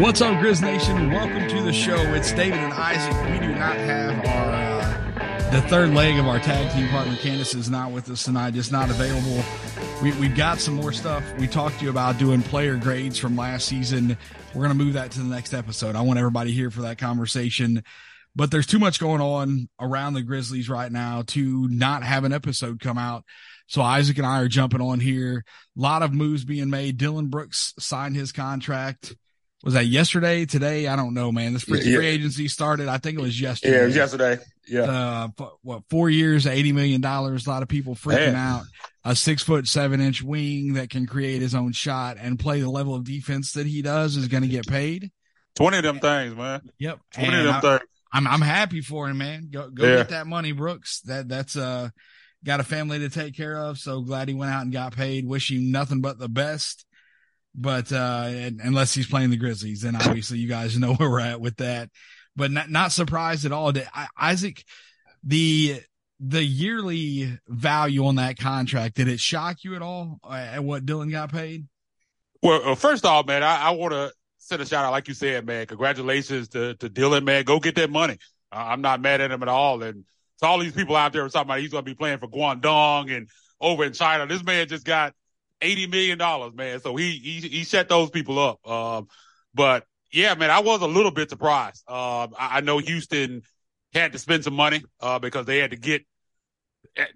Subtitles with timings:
[0.00, 1.10] What's up, Grizz Nation?
[1.10, 1.96] Welcome to the show.
[2.14, 3.14] It's David and Isaac.
[3.32, 7.16] We do not have our uh, the third leg of our tag team partner.
[7.16, 9.42] Candace is not with us tonight, just not available.
[10.02, 11.24] We, we've got some more stuff.
[11.38, 14.16] We talked to you about doing player grades from last season.
[14.54, 15.96] We're going to move that to the next episode.
[15.96, 17.82] I want everybody here for that conversation.
[18.36, 22.32] But there's too much going on around the Grizzlies right now to not have an
[22.32, 23.24] episode come out.
[23.68, 25.44] So Isaac and I are jumping on here.
[25.76, 26.96] A lot of moves being made.
[26.96, 29.14] Dillon Brooks signed his contract
[29.64, 30.86] was that yesterday, today?
[30.86, 31.52] I don't know, man.
[31.52, 31.98] This free, yeah.
[31.98, 32.86] agency started.
[32.88, 33.74] I think it was yesterday.
[33.74, 34.38] Yeah, it was yesterday.
[34.68, 34.82] Yeah.
[34.82, 35.28] Uh,
[35.62, 37.46] what four years, eighty million dollars?
[37.46, 38.36] A lot of people freaking man.
[38.36, 38.62] out.
[39.04, 42.70] A six foot seven inch wing that can create his own shot and play the
[42.70, 45.10] level of defense that he does is going to get paid.
[45.56, 46.60] Twenty of them things, man.
[46.78, 47.00] Yep.
[47.14, 47.90] Twenty and of them I, things.
[48.12, 49.48] I'm I'm happy for him, man.
[49.50, 49.96] Go go yeah.
[49.96, 51.00] get that money, Brooks.
[51.00, 51.88] That that's uh
[52.44, 53.78] got a family to take care of.
[53.78, 55.26] So glad he went out and got paid.
[55.26, 56.84] Wish him nothing but the best.
[57.54, 58.30] But uh,
[58.62, 61.90] unless he's playing the Grizzlies, then obviously you guys know where we're at with that.
[62.36, 63.72] But not not surprised at all.
[64.16, 64.62] Isaac,
[65.24, 65.80] the
[66.20, 70.86] the yearly value on that contract did it shock you at all uh, at what
[70.86, 71.66] Dillon got paid?
[72.42, 75.14] Well, uh, first off, man, I, I want to send a shout out, like you
[75.14, 75.66] said, man.
[75.66, 77.44] Congratulations to to Dillon, man.
[77.44, 78.18] Go get that money.
[78.52, 79.82] I'm not mad at him at all.
[79.82, 80.04] And
[80.38, 82.28] to all these people out there are talking about he's going to be playing for
[82.28, 83.28] Guangdong and
[83.60, 85.14] over in China, this man just got
[85.60, 86.80] eighty million dollars, man.
[86.80, 88.68] So he he he set those people up.
[88.68, 89.08] Um,
[89.54, 91.88] but yeah, man, I was a little bit surprised.
[91.88, 93.42] Um, I, I, know Houston
[93.92, 96.06] had to spend some money uh, because they had to get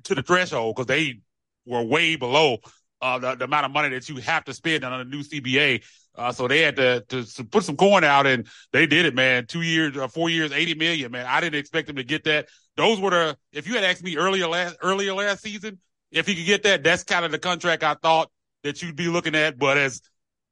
[0.04, 1.20] to the threshold because they
[1.66, 2.58] were way below
[3.00, 5.82] uh, the, the, amount of money that you have to spend on a new CBA.
[6.14, 9.14] Uh, so they had to, to, to put some coin out and they did it,
[9.14, 9.46] man.
[9.46, 11.26] Two years, uh, four years, 80 million, man.
[11.26, 12.48] I didn't expect them to get that.
[12.76, 15.78] Those were the, if you had asked me earlier last, earlier last season,
[16.10, 18.30] if he could get that, that's kind of the contract I thought
[18.62, 19.58] that you'd be looking at.
[19.58, 20.00] But as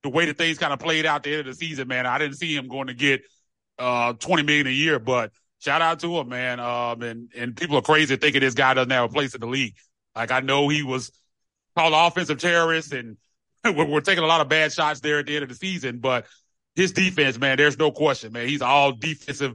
[0.02, 2.18] the way that things kind of played out the end of the season, man, I
[2.18, 3.22] didn't see him going to get
[3.78, 4.98] uh 20 million a year.
[4.98, 6.60] But shout out to him, man.
[6.60, 9.46] Um, and and people are crazy thinking this guy doesn't have a place in the
[9.46, 9.76] league.
[10.14, 11.12] Like I know he was
[11.76, 13.16] called offensive terrorist, and
[13.64, 15.98] we're, we're taking a lot of bad shots there at the end of the season.
[15.98, 16.26] But
[16.74, 18.48] his defense, man, there's no question, man.
[18.48, 19.54] He's all defensive,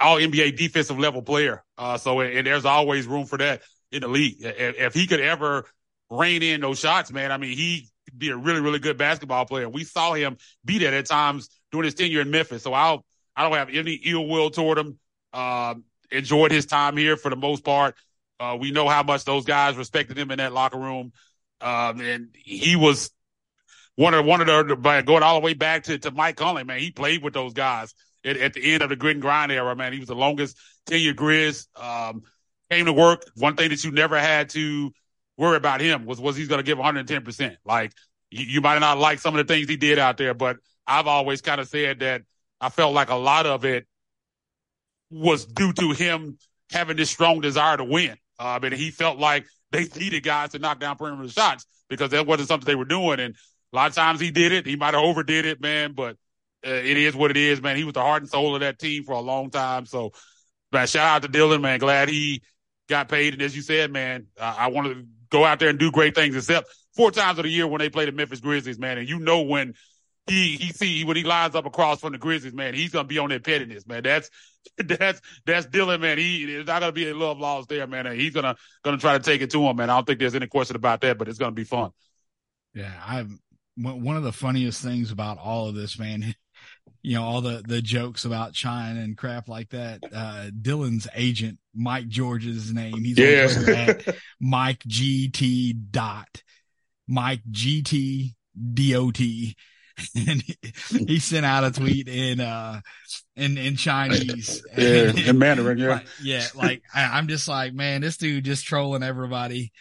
[0.00, 1.62] all NBA defensive level player.
[1.76, 3.62] Uh, so and there's always room for that
[3.92, 4.36] in the league.
[4.40, 5.66] If, if he could ever
[6.10, 9.44] rein in those shots, man, I mean, he could be a really, really good basketball
[9.46, 9.68] player.
[9.68, 12.62] We saw him be that at times during his tenure in Memphis.
[12.62, 13.04] So I'll,
[13.36, 14.98] I don't have any ill will toward him.
[15.32, 17.94] Um, enjoyed his time here for the most part.
[18.40, 21.12] Uh, we know how much those guys respected him in that locker room.
[21.60, 23.10] Um, and he was
[23.96, 26.80] one of one of the going all the way back to, to Mike Conley, man.
[26.80, 27.94] He played with those guys
[28.24, 29.92] at, at the end of the grit and grind era, man.
[29.92, 31.66] He was the longest tenure Grizz.
[31.80, 32.22] Um,
[32.70, 33.24] came to work.
[33.36, 34.92] One thing that you never had to
[35.36, 37.22] worry about him was was he's going to give 110.
[37.24, 37.92] percent Like
[38.30, 41.06] you, you might not like some of the things he did out there, but I've
[41.06, 42.22] always kind of said that
[42.60, 43.86] I felt like a lot of it
[45.10, 46.38] was due to him
[46.70, 48.16] having this strong desire to win.
[48.38, 52.26] Uh, mean, he felt like they needed guys to knock down perimeter shots because that
[52.26, 53.20] wasn't something they were doing.
[53.20, 53.34] And
[53.72, 54.66] a lot of times he did it.
[54.66, 56.16] He might have overdid it, man, but
[56.66, 57.76] uh, it is what it is, man.
[57.76, 59.86] He was the heart and soul of that team for a long time.
[59.86, 60.12] So,
[60.72, 61.78] man, shout out to Dillon, man.
[61.78, 62.42] Glad he
[62.88, 63.32] got paid.
[63.32, 66.36] And as you said, man, I, want to go out there and do great things,
[66.36, 68.98] except four times of the year when they play the Memphis Grizzlies, man.
[68.98, 69.74] And you know when
[70.26, 73.18] he he see when he lines up across from the Grizzlies, man, he's gonna be
[73.18, 74.02] on their pettiness, man.
[74.02, 74.28] That's
[74.76, 76.18] that's that's Dillon, man.
[76.18, 78.06] He there's not gonna be a love lost there, man.
[78.06, 79.88] And he's gonna gonna try to take it to him, man.
[79.88, 81.90] I don't think there's any question about that, but it's gonna be fun.
[82.74, 83.40] Yeah, I'm
[83.76, 86.34] one of the funniest things about all of this, man
[87.02, 90.00] you know all the the jokes about China and crap like that.
[90.12, 93.02] Uh, Dillon's agent, Mike George's name.
[93.04, 93.48] He's yeah.
[93.74, 96.42] at Mike GT dot
[97.10, 98.34] Mike GT
[98.74, 99.20] DOT.
[100.16, 100.56] And he,
[101.06, 102.80] he, sent out a tweet in uh
[103.36, 106.46] in in Chinese, yeah, in Mandarin, yeah, like, yeah.
[106.54, 109.72] Like I, am just like, man, this dude just trolling everybody,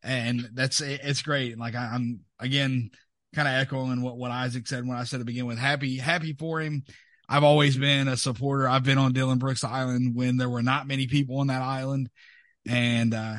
[0.00, 1.58] and that's it's great.
[1.58, 2.92] Like I, I'm again,
[3.34, 5.58] kind of echoing what, what Isaac said when I said to begin with.
[5.58, 6.84] Happy, happy for him.
[7.28, 8.68] I've always been a supporter.
[8.68, 12.10] I've been on Dillon Brooks Island when there were not many people on that island.
[12.68, 13.36] And, uh,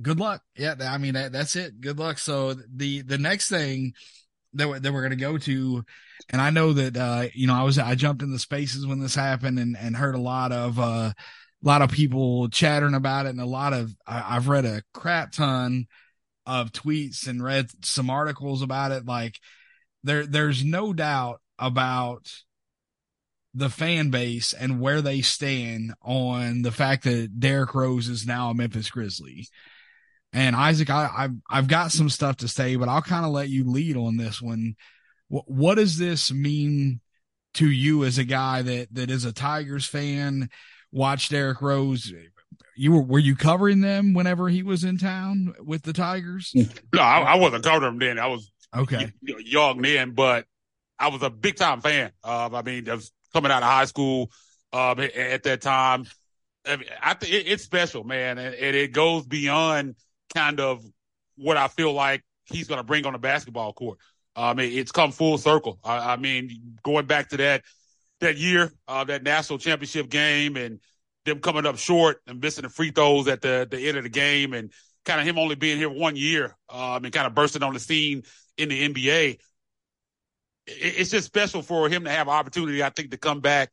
[0.00, 0.42] good luck.
[0.56, 0.74] Yeah.
[0.80, 1.80] I mean, that, that's it.
[1.80, 2.18] Good luck.
[2.18, 3.92] So the, the next thing
[4.54, 5.84] that we're, that we're to go to,
[6.30, 9.00] and I know that, uh, you know, I was, I jumped in the spaces when
[9.00, 11.14] this happened and, and heard a lot of, uh, a
[11.62, 15.32] lot of people chattering about it and a lot of, I, I've read a crap
[15.32, 15.86] ton
[16.46, 19.04] of tweets and read some articles about it.
[19.04, 19.38] Like
[20.04, 22.32] there, there's no doubt about
[23.54, 28.50] the fan base and where they stand on the fact that Derrick Rose is now
[28.50, 29.48] a Memphis Grizzly.
[30.32, 33.48] And Isaac, I, I've I've got some stuff to say, but I'll kind of let
[33.48, 34.76] you lead on this one.
[35.28, 37.00] What, what does this mean
[37.54, 40.50] to you as a guy that that is a Tigers fan?
[40.92, 42.12] Watch Derrick Rose.
[42.76, 46.52] You were were you covering them whenever he was in town with the Tigers?
[46.92, 48.18] No, I, I wasn't covering them then.
[48.18, 50.46] I was okay young then, but
[50.98, 52.12] I was a big time fan.
[52.22, 54.30] Uh, I mean, I was coming out of high school
[54.72, 56.06] um, at that time.
[56.66, 59.94] I, mean, I think it, it's special, man, and, and, it goes beyond
[60.34, 60.84] kind of
[61.36, 63.98] what I feel like he's going to bring on the basketball court.
[64.34, 65.78] Um, it, it's come full circle.
[65.84, 67.62] I, I, mean, going back to that
[68.20, 70.80] that year, uh, that national championship game, and
[71.26, 74.10] them coming up short and missing the free throws at the the end of the
[74.10, 74.72] game, and
[75.04, 77.80] kind of him only being here one year, um, and kind of bursting on the
[77.80, 78.22] scene
[78.56, 79.30] in the NBA.
[79.30, 79.40] It,
[80.66, 83.70] it's just special for him to have opportunity, I think, to come back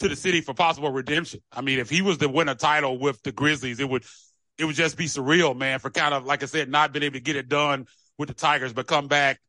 [0.00, 1.40] to the city for possible redemption.
[1.52, 4.04] I mean, if he was to win a title with the Grizzlies, it would
[4.58, 7.14] it would just be surreal, man, for kind of like I said, not being able
[7.14, 7.86] to get it done
[8.18, 9.40] with the Tigers, but come back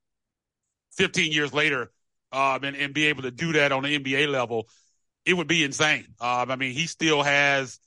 [0.94, 1.92] 15 years later
[2.32, 4.68] um, and, and be able to do that on the NBA level,
[5.30, 6.08] it would be insane.
[6.20, 7.80] Um, I mean, he still has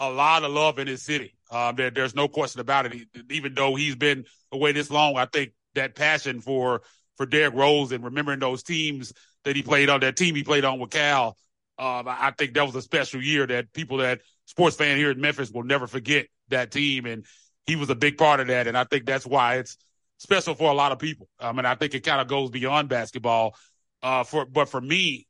[0.00, 1.36] a lot of love in his city.
[1.48, 2.92] Um, there, there's no question about it.
[2.92, 6.82] He, even though he's been away this long, I think that passion for
[7.16, 9.12] for Derrick Rose and remembering those teams
[9.44, 11.36] that he played on, that team he played on with Cal,
[11.78, 15.12] um, I, I think that was a special year that people that sports fan here
[15.12, 17.06] in Memphis will never forget that team.
[17.06, 17.24] And
[17.66, 18.66] he was a big part of that.
[18.66, 19.76] And I think that's why it's
[20.18, 21.28] special for a lot of people.
[21.38, 23.54] Um, and I think it kind of goes beyond basketball.
[24.02, 25.26] Uh, for, but for me,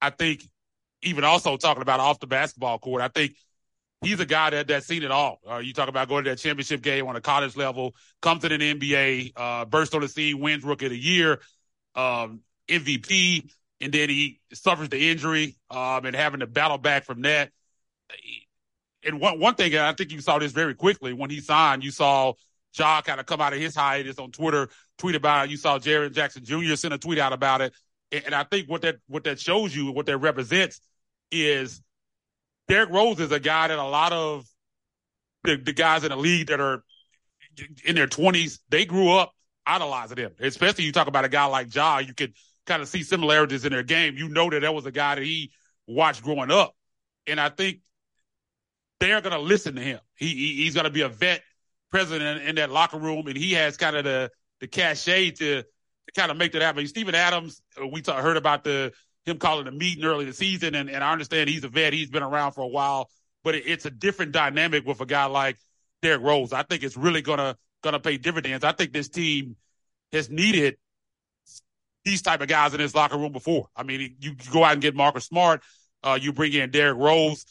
[0.00, 0.42] I think
[1.02, 3.36] even also talking about off the basketball court, I think
[4.02, 5.40] he's a guy that that's seen it all.
[5.48, 8.48] Uh, you talk about going to that championship game on a college level, comes to
[8.48, 11.40] the NBA, uh, burst on the scene, wins Rookie of the Year,
[11.94, 13.50] um, MVP,
[13.80, 17.50] and then he suffers the injury um, and having to battle back from that.
[19.04, 21.90] And one one thing, I think you saw this very quickly when he signed, you
[21.90, 22.32] saw
[22.76, 24.68] Ja kind of come out of his hiatus on Twitter,
[24.98, 25.50] tweet about it.
[25.50, 26.74] You saw Jaren Jackson Jr.
[26.74, 27.72] send a tweet out about it.
[28.24, 30.80] And I think what that what that shows you, what that represents,
[31.30, 31.82] is
[32.68, 34.46] Derrick Rose is a guy that a lot of
[35.44, 36.82] the, the guys in the league that are
[37.84, 39.32] in their twenties, they grew up
[39.64, 40.32] idolizing him.
[40.40, 42.34] Especially you talk about a guy like Ja, you could
[42.66, 44.16] kind of see similarities in their game.
[44.16, 45.52] You know that that was a guy that he
[45.86, 46.74] watched growing up,
[47.26, 47.80] and I think
[49.00, 50.00] they're going to listen to him.
[50.16, 51.42] He, he he's going to be a vet
[51.90, 54.30] president in, in that locker room, and he has kind of the
[54.60, 55.68] the cachet to, to
[56.16, 56.86] kind of make that happen.
[56.86, 58.92] Steven Adams, uh, we heard about the
[59.26, 61.92] him calling a meeting early in the season, and, and I understand he's a vet.
[61.92, 63.10] He's been around for a while,
[63.42, 65.58] but it, it's a different dynamic with a guy like
[66.00, 66.52] Derrick Rose.
[66.52, 68.64] I think it's really gonna gonna pay dividends.
[68.64, 69.56] I think this team
[70.12, 70.76] has needed
[72.04, 73.66] these type of guys in this locker room before.
[73.74, 75.62] I mean, you, go out and get Marcus Smart,
[76.04, 77.44] uh, you bring in Derrick Rose.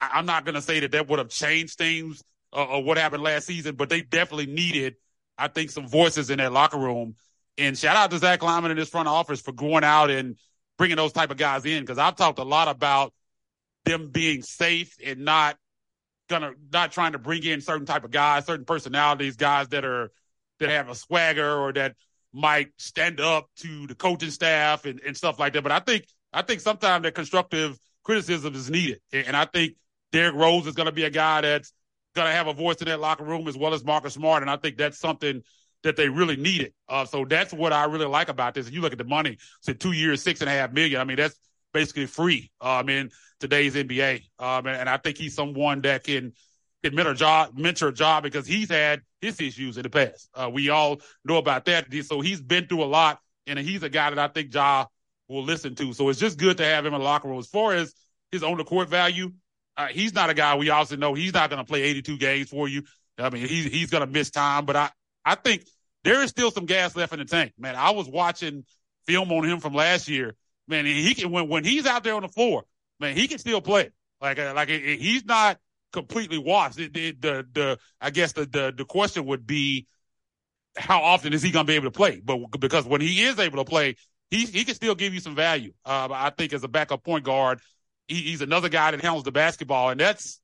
[0.00, 2.22] I, am not gonna say that that would have changed things
[2.52, 4.96] uh, or what happened last season, but they definitely needed,
[5.38, 7.16] I think, some voices in that locker room.
[7.56, 10.36] And shout out to Zach Kleiman in his front office for going out and
[10.76, 13.12] bringing those type of guys in because I've talked a lot about
[13.84, 15.56] them being safe and not
[16.28, 20.10] gonna not trying to bring in certain type of guys, certain personalities, guys that are
[20.60, 21.94] that have a swagger or that
[22.32, 25.62] might stand up to the coaching staff and, and stuff like that.
[25.62, 29.00] But I think I think sometimes that constructive criticism is needed.
[29.12, 29.74] And I think
[30.12, 31.72] Derrick Rose is gonna be a guy that's
[32.14, 34.42] gonna have a voice in that locker room as well as Marcus Smart.
[34.42, 35.42] And I think that's something
[35.84, 36.72] that they really needed.
[36.88, 38.66] Uh, so that's what I really like about this.
[38.66, 41.00] If You look at the money, it's so two years, six and a half million.
[41.00, 41.38] I mean, that's
[41.72, 42.50] basically free.
[42.60, 43.10] Um, in
[43.40, 44.22] today's NBA.
[44.38, 46.32] Um, and, and, I think he's someone that can,
[46.82, 50.30] can mentor job, mentor job because he's had his issues in the past.
[50.34, 51.92] Uh, we all know about that.
[52.04, 54.86] So he's been through a lot and he's a guy that I think Ja
[55.28, 55.92] will listen to.
[55.92, 57.38] So it's just good to have him in the locker room.
[57.38, 57.94] As far as
[58.32, 59.32] his on the court value,
[59.76, 62.48] uh, he's not a guy we also know he's not going to play 82 games
[62.48, 62.82] for you.
[63.18, 64.90] I mean, he's, he's going to miss time, but I,
[65.24, 65.64] I think
[66.04, 67.74] there is still some gas left in the tank, man.
[67.74, 68.64] I was watching
[69.06, 70.34] film on him from last year,
[70.68, 70.86] man.
[70.86, 72.64] he can when when he's out there on the floor,
[73.00, 73.90] man, he can still play.
[74.20, 75.58] Like uh, like he's not
[75.92, 76.76] completely washed.
[76.76, 79.86] The, the the, the I guess the, the the question would be
[80.76, 82.20] how often is he going to be able to play?
[82.22, 83.96] But because when he is able to play,
[84.30, 85.72] he he can still give you some value.
[85.84, 87.60] Uh, I think as a backup point guard,
[88.08, 90.40] he, he's another guy that handles the basketball, and that's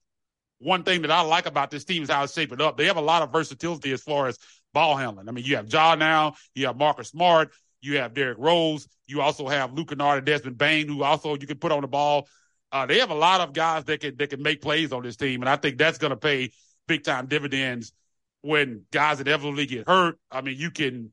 [0.59, 2.77] one thing that I like about this team is how it's shaping up.
[2.77, 4.39] They have a lot of versatility as far as
[4.73, 5.29] ball handling.
[5.29, 7.51] I mean, you have Ja now, you have Marcus Smart,
[7.81, 11.47] you have Derrick Rose, you also have Luke Kennard and Desmond Bane, who also you
[11.47, 12.29] can put on the ball.
[12.73, 15.17] Uh, they have a lot of guys that can that can make plays on this
[15.17, 16.53] team, and I think that's going to pay
[16.87, 17.93] big time dividends
[18.43, 20.19] when guys inevitably get hurt.
[20.31, 21.13] I mean, you can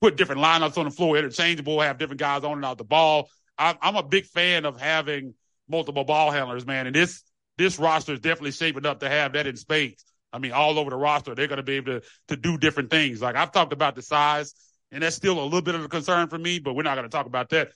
[0.00, 3.28] put different lineups on the floor, interchangeable, have different guys on and out the ball.
[3.56, 5.34] I, I'm a big fan of having
[5.68, 7.22] multiple ball handlers, man, and this
[7.56, 10.04] this roster is definitely shaping up to have that in spades.
[10.32, 12.90] I mean, all over the roster, they're going to be able to, to do different
[12.90, 13.22] things.
[13.22, 14.54] Like I've talked about the size,
[14.92, 17.08] and that's still a little bit of a concern for me, but we're not going
[17.08, 17.70] to talk about that.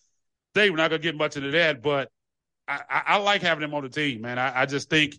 [0.55, 2.11] Today, we're not going to get much into that, but
[2.69, 4.39] I, I, I, like having him on the team, man.
[4.39, 5.17] I, I just think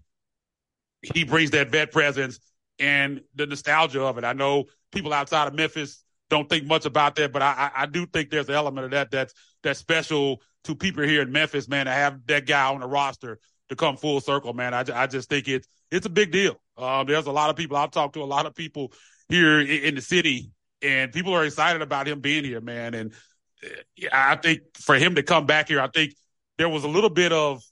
[1.01, 2.39] he brings that vet presence
[2.79, 4.23] and the nostalgia of it.
[4.23, 8.05] I know people outside of Memphis don't think much about that, but I, I do
[8.05, 11.85] think there's an element of that that's that's special to people here in Memphis, man,
[11.85, 14.73] to have that guy on the roster to come full circle, man.
[14.73, 16.59] I, I just think it's it's a big deal.
[16.77, 18.93] Um, there's a lot of people I've talked to, a lot of people
[19.29, 20.51] here in, the city,
[20.81, 22.93] and people are excited about him being here, man.
[22.93, 23.13] And
[23.63, 26.13] uh, I think for him to come back here, I think
[26.57, 27.63] there was a little bit of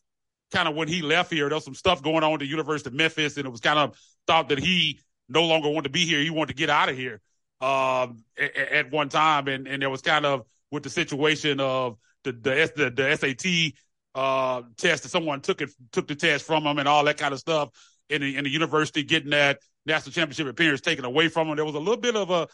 [0.51, 2.89] kind of when he left here, there was some stuff going on at the University
[2.89, 6.05] of Memphis, and it was kind of thought that he no longer wanted to be
[6.05, 6.19] here.
[6.19, 7.21] He wanted to get out of here
[7.61, 11.97] um, at, at, one time, and and there was kind of with the situation of
[12.23, 13.73] the the the, the SAT
[14.13, 17.33] uh, test that someone took it took the test from him and all that kind
[17.33, 17.69] of stuff,
[18.11, 21.55] in the, in the university getting that national championship appearance taken away from him.
[21.55, 22.47] There was a little bit of a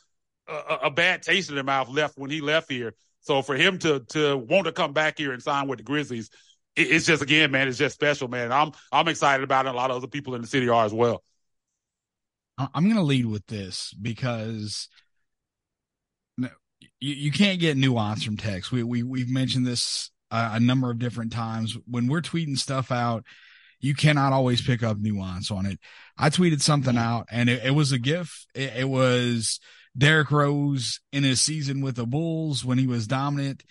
[0.48, 2.94] a, a bad taste in the mouth left when he left here.
[3.22, 6.30] So for him to to want to come back here and sign with the Grizzlies,
[6.76, 8.52] it, it's just again, man, it's just special, man.
[8.52, 9.74] I'm I'm excited about it.
[9.74, 11.24] A lot of other people in the city are as well.
[12.58, 14.90] I'm going to lead with this because
[16.38, 18.72] you, you can't get nuance from text.
[18.72, 22.92] We we we've mentioned this a, a number of different times when we're tweeting stuff
[22.92, 23.26] out.
[23.80, 25.80] You cannot always pick up nuance on it.
[26.18, 27.04] I tweeted something mm-hmm.
[27.04, 28.46] out and it, it was a gif.
[28.56, 29.60] It, it was
[29.98, 33.64] Derrick Rose in his season with the Bulls when he was dominant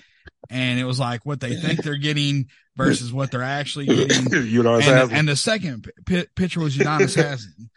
[0.51, 2.47] and it was like what they think they're getting
[2.77, 4.33] versus what they're actually getting.
[4.47, 7.71] you know, and, and, the second p- picture was Udonis Haslem.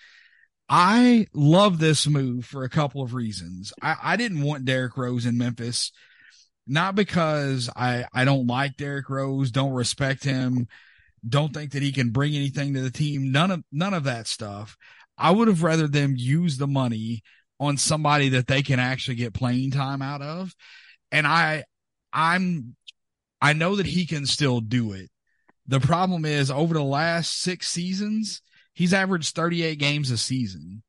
[0.68, 3.74] I love this move for a couple of reasons.
[3.82, 5.92] I, I didn't want Derrick Rose in Memphis,
[6.68, 10.68] not because I, I don't like Derrick Rose, don't respect him,
[11.28, 13.32] don't think that he can bring anything to the team.
[13.32, 14.78] None of, none of that stuff.
[15.18, 17.22] I would have rather them use the money
[17.60, 20.54] on somebody that they can actually get playing time out of.
[21.12, 21.66] And I,
[22.14, 22.76] I'm,
[23.42, 25.10] I know that he can still do it.
[25.68, 28.42] The problem is over the last six seasons,
[28.80, 30.84] He's averaged 38 games a season.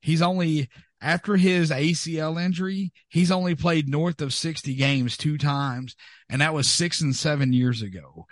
[0.00, 0.68] He's only,
[1.00, 5.96] after his ACL injury, he's only played north of 60 games two times,
[6.28, 8.26] and that was six and seven years ago.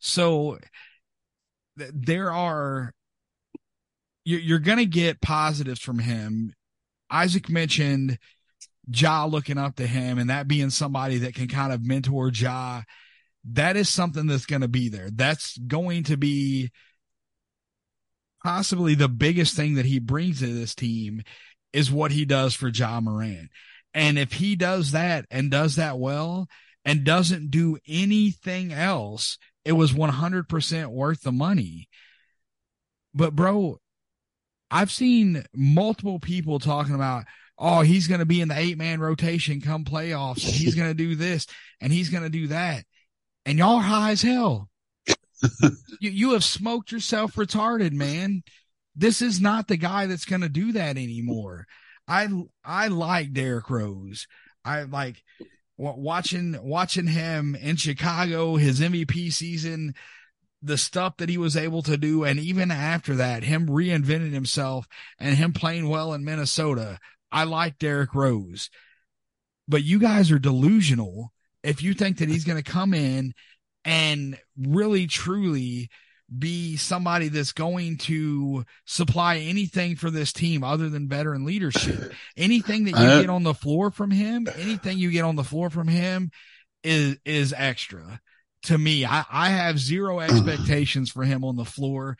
[0.00, 0.58] So
[1.92, 2.92] there are,
[4.24, 6.52] you're, going to get positives from him.
[7.10, 8.18] Isaac mentioned
[8.90, 12.82] Ja looking up to him and that being somebody that can kind of mentor Ja.
[13.52, 15.08] That is something that's going to be there.
[15.10, 16.70] That's going to be
[18.42, 21.22] possibly the biggest thing that he brings to this team
[21.72, 23.50] is what he does for Ja Morant.
[23.94, 26.48] And if he does that and does that well
[26.84, 31.90] and doesn't do anything else, it was 100% worth the money.
[33.12, 33.78] But bro,
[34.70, 37.26] I've seen multiple people talking about,
[37.58, 40.42] oh, he's going to be in the eight man rotation come playoffs.
[40.42, 41.46] And he's going to do this
[41.82, 42.84] and he's going to do that.
[43.44, 44.70] And y'all are high as hell.
[46.00, 48.44] you, you have smoked yourself retarded, man.
[48.96, 51.66] This is not the guy that's going to do that anymore.
[52.08, 52.26] I,
[52.64, 54.26] I like Derrick Rose.
[54.64, 55.22] I like
[55.78, 59.94] watching, watching him in Chicago, his MVP season,
[60.60, 62.24] the stuff that he was able to do.
[62.24, 64.86] And even after that, him reinventing himself
[65.18, 66.98] and him playing well in Minnesota.
[67.30, 68.70] I like Derrick Rose,
[69.68, 71.32] but you guys are delusional
[71.62, 73.34] if you think that he's going to come in
[73.84, 75.90] and really truly
[76.36, 82.12] be somebody that's going to supply anything for this team other than veteran leadership.
[82.36, 85.44] Anything that you uh, get on the floor from him, anything you get on the
[85.44, 86.30] floor from him
[86.84, 88.20] is, is extra
[88.64, 89.04] to me.
[89.04, 92.16] I, I have zero expectations for him on the floor.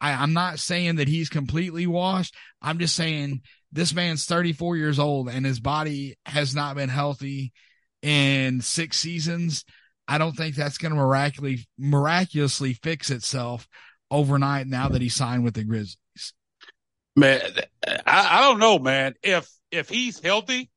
[0.00, 2.34] I, I'm not saying that he's completely washed.
[2.60, 7.52] I'm just saying this man's 34 years old and his body has not been healthy
[8.02, 9.64] in six seasons.
[10.08, 13.68] I don't think that's going to miraculously miraculously fix itself
[14.10, 16.34] overnight now that he signed with the Grizzlies.
[17.16, 17.40] Man,
[17.86, 19.14] I, I don't know, man.
[19.22, 20.70] If if he's healthy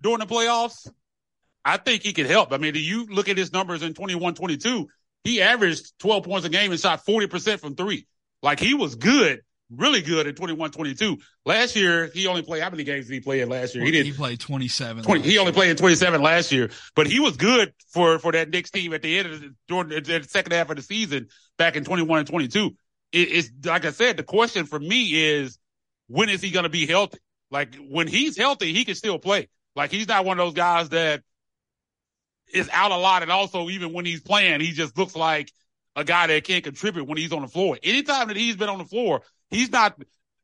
[0.00, 0.88] during the playoffs,
[1.64, 2.52] I think he could help.
[2.52, 4.88] I mean, do you look at his numbers in 21 22?
[5.24, 8.06] He averaged 12 points a game and shot 40% from three.
[8.42, 9.40] Like he was good
[9.70, 11.18] really good at 21 22.
[11.44, 13.84] Last year, he only played, how many games did he play in last year?
[13.84, 14.06] He didn't.
[14.06, 15.04] He played 27.
[15.04, 18.50] 20, he only played in 27 last year, but he was good for, for that
[18.50, 21.28] Knicks team at the end of the, during the, the second half of the season
[21.58, 22.70] back in 21 and 22.
[23.12, 25.58] It, it's like I said, the question for me is
[26.08, 27.18] when is he going to be healthy?
[27.50, 29.48] Like when he's healthy, he can still play.
[29.76, 31.22] Like he's not one of those guys that
[32.52, 33.22] is out a lot.
[33.22, 35.52] And also, even when he's playing, he just looks like
[35.96, 37.78] a guy that can't contribute when he's on the floor.
[37.82, 39.22] Anytime that he's been on the floor,
[39.54, 39.96] He's not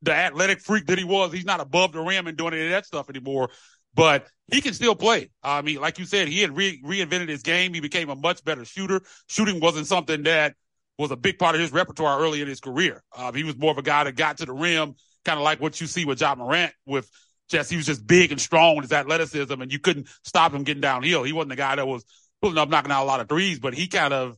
[0.03, 1.33] the athletic freak that he was.
[1.33, 3.51] He's not above the rim and doing any of that stuff anymore,
[3.95, 5.31] but he can still play.
[5.43, 7.75] I mean, like you said, he had re- reinvented his game.
[7.75, 9.03] He became a much better shooter.
[9.29, 10.55] Shooting wasn't something that
[10.99, 13.03] was a big part of his repertoire early in his career.
[13.17, 15.61] Um, he was more of a guy that got to the rim, kind of like
[15.61, 17.11] what you see with Ja Morant with
[17.49, 20.63] just, he was just big and strong with his athleticism and you couldn't stop him
[20.63, 21.25] getting downhill.
[21.25, 22.05] He wasn't the guy that was
[22.41, 24.37] pulling up, knocking out a lot of threes, but he kind of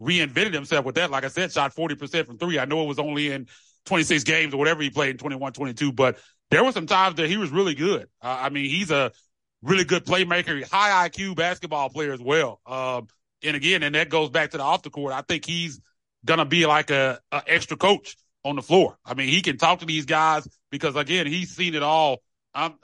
[0.00, 1.10] reinvented himself with that.
[1.10, 2.58] Like I said, shot 40% from three.
[2.58, 3.46] I know it was only in
[3.88, 6.18] 26 games or whatever he played in 21, 22, but
[6.50, 8.08] there were some times that he was really good.
[8.22, 9.12] Uh, I mean, he's a
[9.62, 12.60] really good playmaker, high IQ basketball player as well.
[12.66, 13.08] Um,
[13.42, 15.12] and again, and that goes back to the off the court.
[15.12, 15.80] I think he's
[16.24, 18.96] gonna be like a, a extra coach on the floor.
[19.04, 22.18] I mean, he can talk to these guys because again, he's seen it all.
[22.54, 22.74] I'm,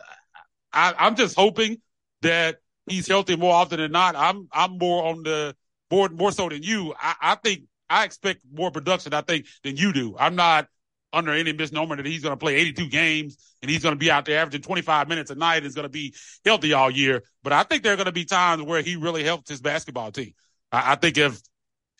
[0.73, 1.80] I, I'm just hoping
[2.23, 4.16] that he's healthy more often than not.
[4.16, 5.56] I'm, I'm more on the
[5.90, 6.94] board more so than you.
[7.00, 9.14] I, I think I expect more production.
[9.14, 10.16] I think than you do.
[10.18, 10.68] I'm not
[11.14, 14.11] under any misnomer that he's going to play 82 games and he's going to be
[14.11, 17.23] out there averaging 25 minutes a night and is going to be healthy all year.
[17.42, 20.12] But I think there are going to be times where he really helps his basketball
[20.12, 20.35] team.
[20.73, 21.40] I, I think if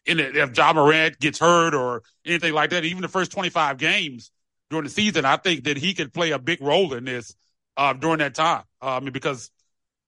[0.07, 3.79] in the, if Ja Morant gets hurt or anything like that, even the first 25
[3.79, 4.31] games
[4.71, 7.35] during the season, I think that he could play a big role in this
[7.77, 8.65] uh, during that time.
[8.83, 9.51] Uh, I mean, because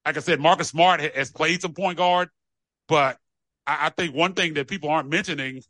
[0.04, 2.28] like I said, Marcus Smart has played some point guard,
[2.88, 3.18] but
[3.66, 5.62] I, I think one thing that people aren't mentioning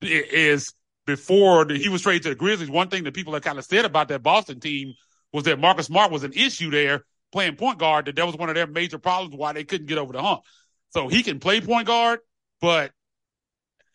[0.00, 0.74] is
[1.08, 3.64] before the, he was traded to the Grizzlies, one thing that people have kind of
[3.64, 4.92] said about that Boston team
[5.32, 8.50] was that Marcus Smart was an issue there playing point guard, that that was one
[8.50, 10.42] of their major problems why they couldn't get over the hump.
[10.90, 12.20] So he can play point guard,
[12.60, 12.92] but,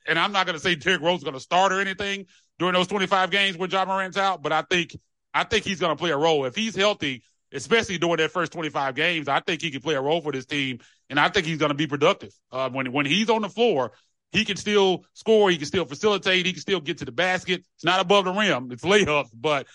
[0.07, 2.25] and I'm not going to say Derrick Rose is going to start or anything
[2.57, 4.97] during those 25 games when Ja Morant's out, but I think,
[5.35, 6.45] I think he's going to play a role.
[6.45, 10.01] If he's healthy, especially during that first 25 games, I think he can play a
[10.01, 10.79] role for this team,
[11.11, 12.33] and I think he's going to be productive.
[12.51, 13.91] Uh, when when he's on the floor,
[14.33, 17.63] he can still score, he can still facilitate, he can still get to the basket.
[17.75, 19.67] It's not above the rim, it's layups, but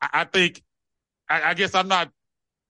[0.00, 0.62] I, I think,
[1.28, 2.10] I, I, guess I'm not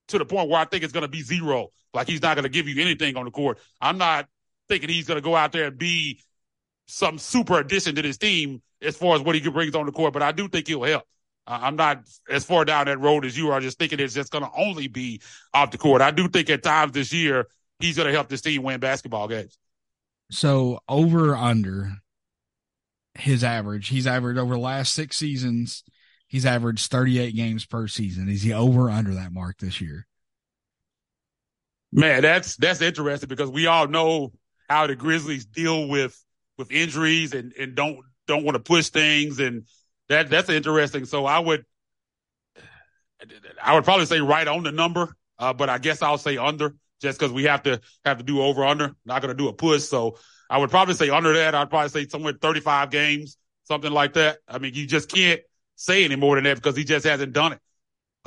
[0.07, 1.67] to the point where I think it's going to be zero.
[1.93, 3.59] Like he's not going to give you anything on the court.
[3.81, 4.27] I'm not
[4.69, 6.21] thinking he's going to go out there and be
[6.87, 10.13] some super addition to this team as far as what he brings on the court,
[10.13, 11.03] but I do think he'll help.
[11.45, 14.43] I'm not as far down that road as you are, just thinking it's just going
[14.43, 15.21] to only be
[15.53, 16.01] off the court.
[16.01, 17.47] I do think at times this year
[17.79, 19.57] he's going to help this team win basketball games.
[20.29, 21.91] So over under
[23.15, 25.83] his average, he's averaged over the last six seasons,
[26.27, 28.29] he's averaged 38 games per season.
[28.29, 30.05] Is he over under that mark this year?
[31.91, 34.33] Man, that's that's interesting because we all know
[34.69, 36.21] how the Grizzlies deal with
[36.57, 39.63] with injuries and and don't don't want to push things and
[40.09, 41.05] that that's interesting.
[41.05, 41.65] So I would,
[43.61, 46.75] I would probably say right on the number, uh, but I guess I'll say under
[47.01, 48.95] just because we have to have to do over under.
[49.05, 50.17] Not going to do a push, so
[50.49, 51.55] I would probably say under that.
[51.55, 54.39] I'd probably say somewhere 35 games, something like that.
[54.47, 55.41] I mean, you just can't
[55.75, 57.59] say any more than that because he just hasn't done it.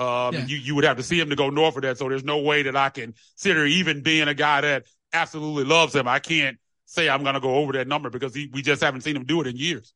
[0.01, 0.47] Um, yeah.
[0.47, 1.99] you, you would have to see him to go north of that.
[1.99, 5.95] So there's no way that I can consider even being a guy that absolutely loves
[5.95, 6.09] him.
[6.09, 6.57] I can't
[6.87, 9.25] say I'm going to go over that number because he, we just haven't seen him
[9.25, 9.93] do it in years.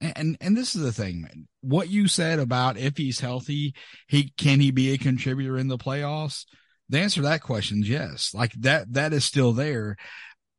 [0.00, 1.48] And and this is the thing, man.
[1.60, 3.74] What you said about if he's healthy,
[4.06, 6.44] he can he be a contributor in the playoffs?
[6.88, 8.32] The answer to that question is yes.
[8.34, 9.96] Like that that is still there.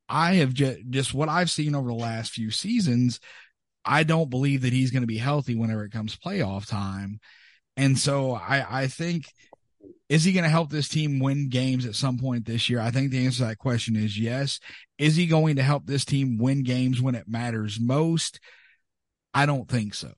[0.07, 3.19] I have just just what I've seen over the last few seasons.
[3.85, 7.19] I don't believe that he's going to be healthy whenever it comes playoff time.
[7.77, 9.25] And so I I think
[10.09, 12.79] is he going to help this team win games at some point this year?
[12.79, 14.59] I think the answer to that question is yes.
[14.97, 18.39] Is he going to help this team win games when it matters most?
[19.33, 20.11] I don't think so.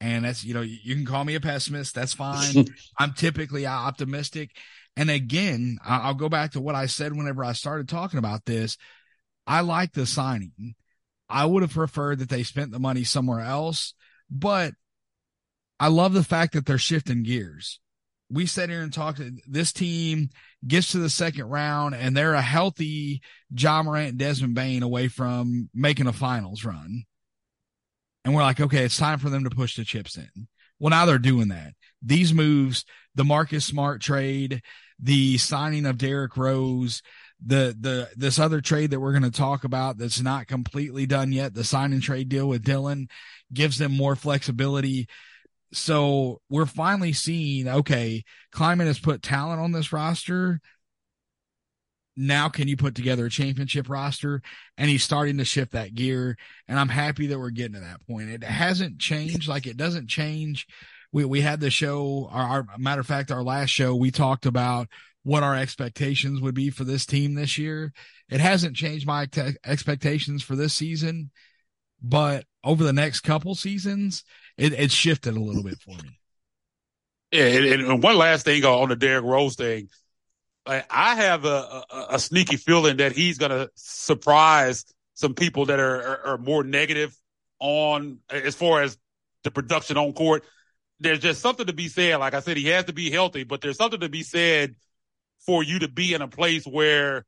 [0.00, 1.94] And that's, you know, you can call me a pessimist.
[1.94, 2.66] That's fine.
[2.98, 4.50] I'm typically uh, optimistic.
[4.96, 8.76] And again, I'll go back to what I said whenever I started talking about this.
[9.46, 10.74] I like the signing.
[11.28, 13.94] I would have preferred that they spent the money somewhere else,
[14.30, 14.74] but
[15.78, 17.80] I love the fact that they're shifting gears.
[18.30, 19.20] We sat here and talked.
[19.46, 20.30] This team
[20.66, 25.68] gets to the second round and they're a healthy Ja Morant, Desmond Bane away from
[25.74, 27.04] making a finals run
[28.26, 30.48] and we're like, okay, it's time for them to push the chips in.
[30.80, 31.74] Well, now they're doing that.
[32.02, 32.84] These moves,
[33.14, 34.62] the Marcus Smart trade,
[34.98, 37.02] the signing of Derrick Rose,
[37.44, 41.30] the the this other trade that we're going to talk about that's not completely done
[41.30, 43.08] yet, the sign and trade deal with Dillon
[43.52, 45.06] gives them more flexibility.
[45.72, 50.60] So we're finally seeing, okay, Kleiman has put talent on this roster
[52.16, 54.42] now can you put together a championship roster?
[54.78, 56.36] And he's starting to shift that gear.
[56.66, 58.30] And I'm happy that we're getting to that point.
[58.30, 59.48] It hasn't changed.
[59.48, 60.66] Like it doesn't change.
[61.12, 64.46] We, we had the show, our, our matter of fact, our last show, we talked
[64.46, 64.88] about
[65.22, 67.92] what our expectations would be for this team this year.
[68.28, 71.30] It hasn't changed my te- expectations for this season.
[72.02, 74.24] but over the next couple seasons,
[74.56, 76.18] it, it shifted a little bit for me.
[77.32, 79.88] Yeah, and, and one last thing on the Derrick Rose thing.
[80.66, 85.80] I have a, a, a sneaky feeling that he's going to surprise some people that
[85.80, 87.16] are, are, are, more negative
[87.58, 88.98] on as far as
[89.44, 90.44] the production on court.
[91.00, 92.18] There's just something to be said.
[92.18, 94.74] Like I said, he has to be healthy, but there's something to be said
[95.46, 97.24] for you to be in a place where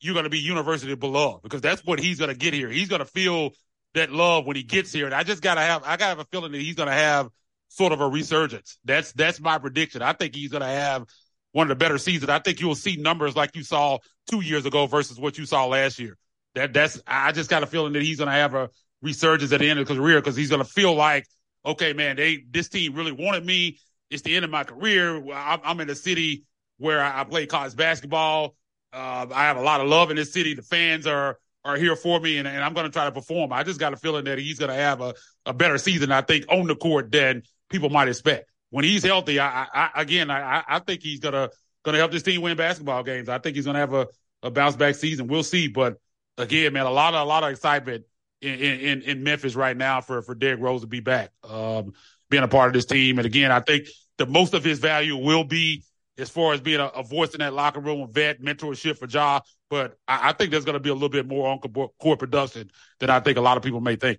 [0.00, 2.68] you're going to be university beloved because that's what he's going to get here.
[2.70, 3.50] He's going to feel
[3.94, 5.06] that love when he gets here.
[5.06, 6.88] And I just got to have, I got to have a feeling that he's going
[6.88, 7.28] to have
[7.68, 8.78] sort of a resurgence.
[8.84, 10.02] That's, that's my prediction.
[10.02, 11.04] I think he's going to have
[11.52, 12.30] one of the better seasons.
[12.30, 13.98] I think you'll see numbers like you saw
[14.30, 16.16] two years ago versus what you saw last year.
[16.54, 18.70] That, that's, I just got a feeling that he's going to have a
[19.02, 21.26] resurgence at the end of his career because he's going to feel like,
[21.64, 23.78] okay, man, they, this team really wanted me.
[24.10, 25.16] It's the end of my career.
[25.32, 26.44] I'm, I'm in a city
[26.78, 28.54] where I, I play college basketball.
[28.92, 30.54] Uh, I have a lot of love in this city.
[30.54, 33.52] The fans are are here for me, and, and I'm going to try to perform.
[33.52, 36.22] I just got a feeling that he's going to have a, a better season, I
[36.22, 38.48] think, on the court than people might expect.
[38.70, 41.50] When he's healthy, I, I again, I, I think he's gonna
[41.84, 43.28] gonna help this team win basketball games.
[43.28, 44.08] I think he's gonna have a,
[44.42, 45.26] a bounce back season.
[45.26, 45.98] We'll see, but
[46.36, 48.04] again, man, a lot of a lot of excitement
[48.40, 51.92] in in, in Memphis right now for for Derrick Rose to be back, um,
[52.30, 53.18] being a part of this team.
[53.18, 55.84] And again, I think the most of his value will be
[56.18, 59.40] as far as being a, a, voice in that locker room, vet, mentorship for Ja.
[59.70, 62.70] But I, I think there's going to be a little bit more on court production
[62.98, 64.18] than I think a lot of people may think.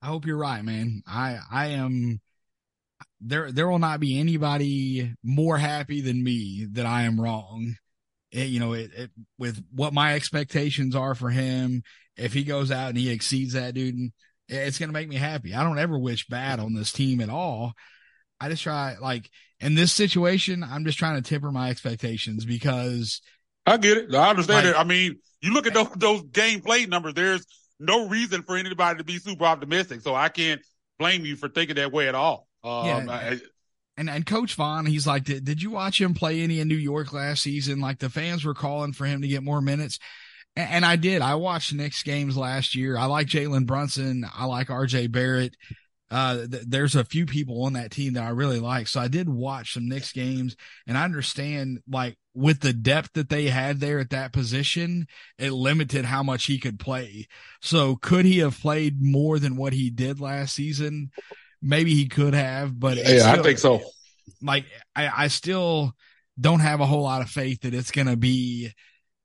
[0.00, 1.02] I hope you're right, man.
[1.06, 2.20] I I am.
[3.20, 7.76] There there will not be anybody more happy than me that I am wrong.
[8.30, 11.82] It, you know, it, it, with what my expectations are for him.
[12.16, 14.10] If he goes out and he exceeds that, dude,
[14.48, 15.54] it's going to make me happy.
[15.54, 17.72] I don't ever wish bad on this team at all.
[18.40, 23.20] I just try like in this situation, I'm just trying to temper my expectations because
[23.66, 24.14] I get it.
[24.14, 24.78] I understand like, it.
[24.78, 27.46] I mean, you look at those, those game play numbers, there's
[27.80, 30.02] no reason for anybody to be super optimistic.
[30.02, 30.60] So I can't
[30.98, 32.46] blame you for thinking that way at all.
[32.66, 33.06] Um, yeah.
[33.08, 33.40] I,
[33.96, 36.74] and and Coach Vaughn, he's like, did, did you watch him play any in New
[36.74, 37.80] York last season?
[37.80, 39.98] Like the fans were calling for him to get more minutes.
[40.54, 41.22] And, and I did.
[41.22, 42.96] I watched Knicks games last year.
[42.96, 44.26] I like Jalen Brunson.
[44.34, 45.54] I like RJ Barrett
[46.10, 48.88] uh, th- there's a few people on that team that I really like.
[48.88, 53.28] So I did watch some Knicks games and I understand like with the depth that
[53.28, 57.26] they had there at that position, it limited how much he could play.
[57.60, 61.10] So could he have played more than what he did last season?
[61.66, 63.82] Maybe he could have, but yeah, still, I think so.
[64.40, 65.92] Like I, I still
[66.40, 68.72] don't have a whole lot of faith that it's going to be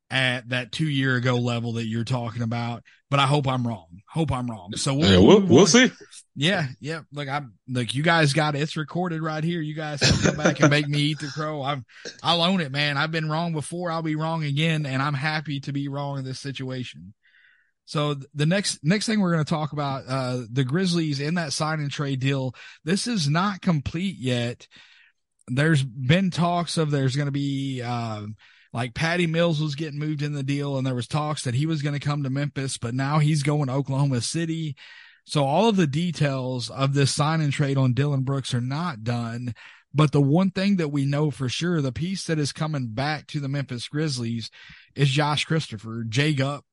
[0.10, 2.84] at that two year ago level that you're talking about.
[3.10, 4.02] But I hope I'm wrong.
[4.08, 4.72] Hope I'm wrong.
[4.76, 5.92] So we'll, yeah, we'll, we'll see.
[6.36, 7.02] Yeah, yeah.
[7.12, 8.62] Look, I'm like you guys got it.
[8.62, 9.62] It's recorded right here.
[9.62, 11.62] You guys can come back and make me eat the crow.
[11.62, 11.86] I'm
[12.24, 12.98] I'll own it, man.
[12.98, 13.92] I've been wrong before.
[13.92, 17.14] I'll be wrong again, and I'm happy to be wrong in this situation.
[17.92, 21.52] So the next next thing we're going to talk about uh the Grizzlies in that
[21.52, 22.56] sign and trade deal.
[22.86, 24.66] This is not complete yet.
[25.50, 28.28] There's been talks of there's going to be uh,
[28.72, 31.66] like Patty Mills was getting moved in the deal and there was talks that he
[31.66, 34.78] was going to come to Memphis, but now he's going to Oklahoma City.
[35.26, 39.04] So all of the details of this sign and trade on Dillon Brooks are not
[39.04, 39.54] done.
[39.94, 43.28] But the one thing that we know for sure, the piece that is coming back
[43.28, 44.50] to the Memphis Grizzlies
[44.96, 46.64] is Josh Christopher, J Gup.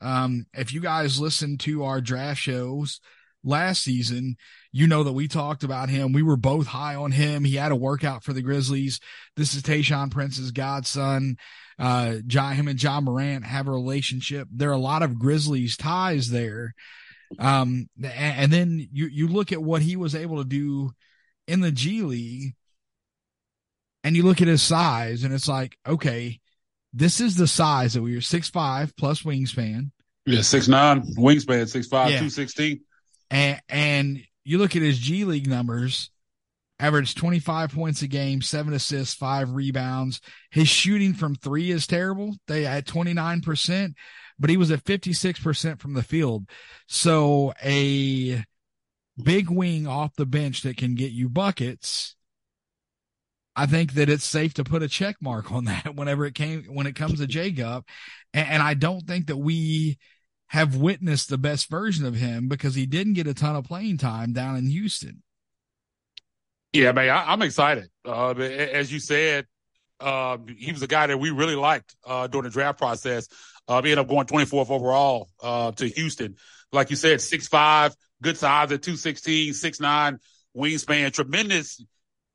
[0.00, 3.00] Um, if you guys listen to our draft shows
[3.44, 4.36] last season,
[4.72, 6.12] you know that we talked about him.
[6.12, 7.44] We were both high on him.
[7.44, 9.00] He had a workout for the Grizzlies.
[9.36, 11.36] This is Tayshaun Prince's godson.
[11.78, 14.48] Uh, John, him and John Morant have a relationship.
[14.50, 16.74] There are a lot of Grizzlies ties there.
[17.38, 20.92] Um, and then you, you look at what he was able to do
[21.46, 22.54] in the G League
[24.02, 26.40] and you look at his size and it's like, okay,
[26.92, 29.90] this is the size that we are six five plus wingspan.
[30.26, 32.20] Yeah, six nine wingspan, six five, yeah.
[32.20, 32.80] two sixteen.
[33.30, 36.10] And and you look at his G League numbers,
[36.78, 40.20] averaged 25 points a game, seven assists, five rebounds.
[40.50, 42.36] His shooting from three is terrible.
[42.46, 43.94] They at 29%,
[44.38, 46.48] but he was at 56% from the field.
[46.86, 48.44] So a
[49.22, 52.14] big wing off the bench that can get you buckets.
[53.58, 56.62] I think that it's safe to put a check mark on that whenever it came
[56.68, 57.84] when it comes to J Gup.
[58.32, 59.98] And, and I don't think that we
[60.46, 63.98] have witnessed the best version of him because he didn't get a ton of playing
[63.98, 65.24] time down in Houston.
[66.72, 67.88] Yeah, man, I, am excited.
[68.04, 69.46] Uh, as you said,
[69.98, 73.26] uh, he was a guy that we really liked uh, during the draft process.
[73.66, 76.36] Uh, he ended up going 24th overall uh, to Houston.
[76.70, 77.92] Like you said, six five,
[78.22, 80.18] good size at 216, 6'9",
[80.56, 81.82] wingspan, tremendous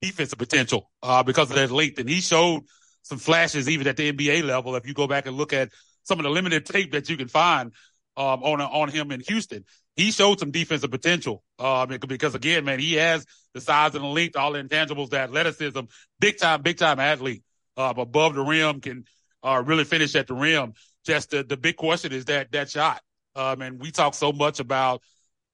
[0.03, 1.99] defensive potential uh, because of that length.
[1.99, 2.63] And he showed
[3.03, 4.75] some flashes even at the NBA level.
[4.75, 5.69] If you go back and look at
[6.03, 7.71] some of the limited tape that you can find
[8.17, 9.65] um, on on him in Houston.
[9.95, 11.43] he showed some defensive potential.
[11.57, 15.19] Uh, because again, man, he has the size and the length, all the intangibles, the
[15.19, 15.79] athleticism,
[16.19, 17.43] big time, big time athlete.
[17.75, 19.03] Uh, above the rim can
[19.41, 20.73] uh, really finish at the rim.
[21.05, 23.01] Just the, the big question is that that shot.
[23.35, 25.01] Um, and we talk so much about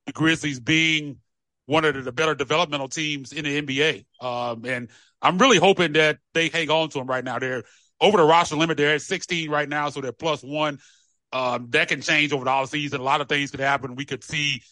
[0.06, 1.18] the Grizzlies being
[1.70, 4.06] one of the better developmental teams in the NBA.
[4.20, 4.90] Um, and
[5.22, 7.38] I'm really hoping that they hang on to him right now.
[7.38, 7.64] They're
[8.02, 8.78] over the roster limit.
[8.78, 10.80] They're at 16 right now, so they're plus one.
[11.32, 13.02] Um, that can change over the off season.
[13.02, 13.94] A lot of things could happen.
[13.94, 14.64] We could see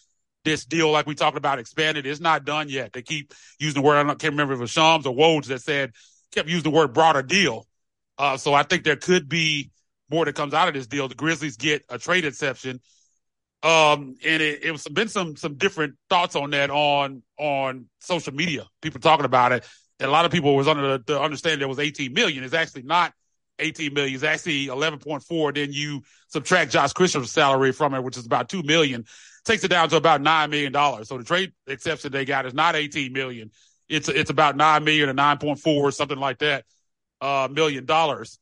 [0.44, 2.04] this deal, like we talked about, expanded.
[2.04, 2.92] It's not done yet.
[2.92, 4.04] They keep using the word.
[4.04, 5.92] I can't remember if it was Shams or Woj that said
[6.34, 7.64] kept using the word broader deal.
[8.18, 9.70] Uh, so I think there could be
[10.10, 11.06] more that comes out of this deal.
[11.06, 12.80] The Grizzlies get a trade exception.
[13.62, 18.32] Um, and it, it was been some some different thoughts on that on on social
[18.32, 18.66] media.
[18.82, 19.64] People talking about it.
[20.00, 22.44] And a lot of people was under the, the understanding there was 18 million.
[22.44, 23.12] It's actually not
[23.58, 24.14] 18 million.
[24.14, 25.54] It's actually 11.4.
[25.54, 29.04] Then you subtract Josh Christian's salary from it, which is about 2 million,
[29.44, 30.72] takes it down to about $9 million.
[31.04, 33.50] So the trade exception they got is not 18 million.
[33.88, 36.64] It's, it's about 9 million or 9.4 or something like that,
[37.20, 38.38] uh, million dollars.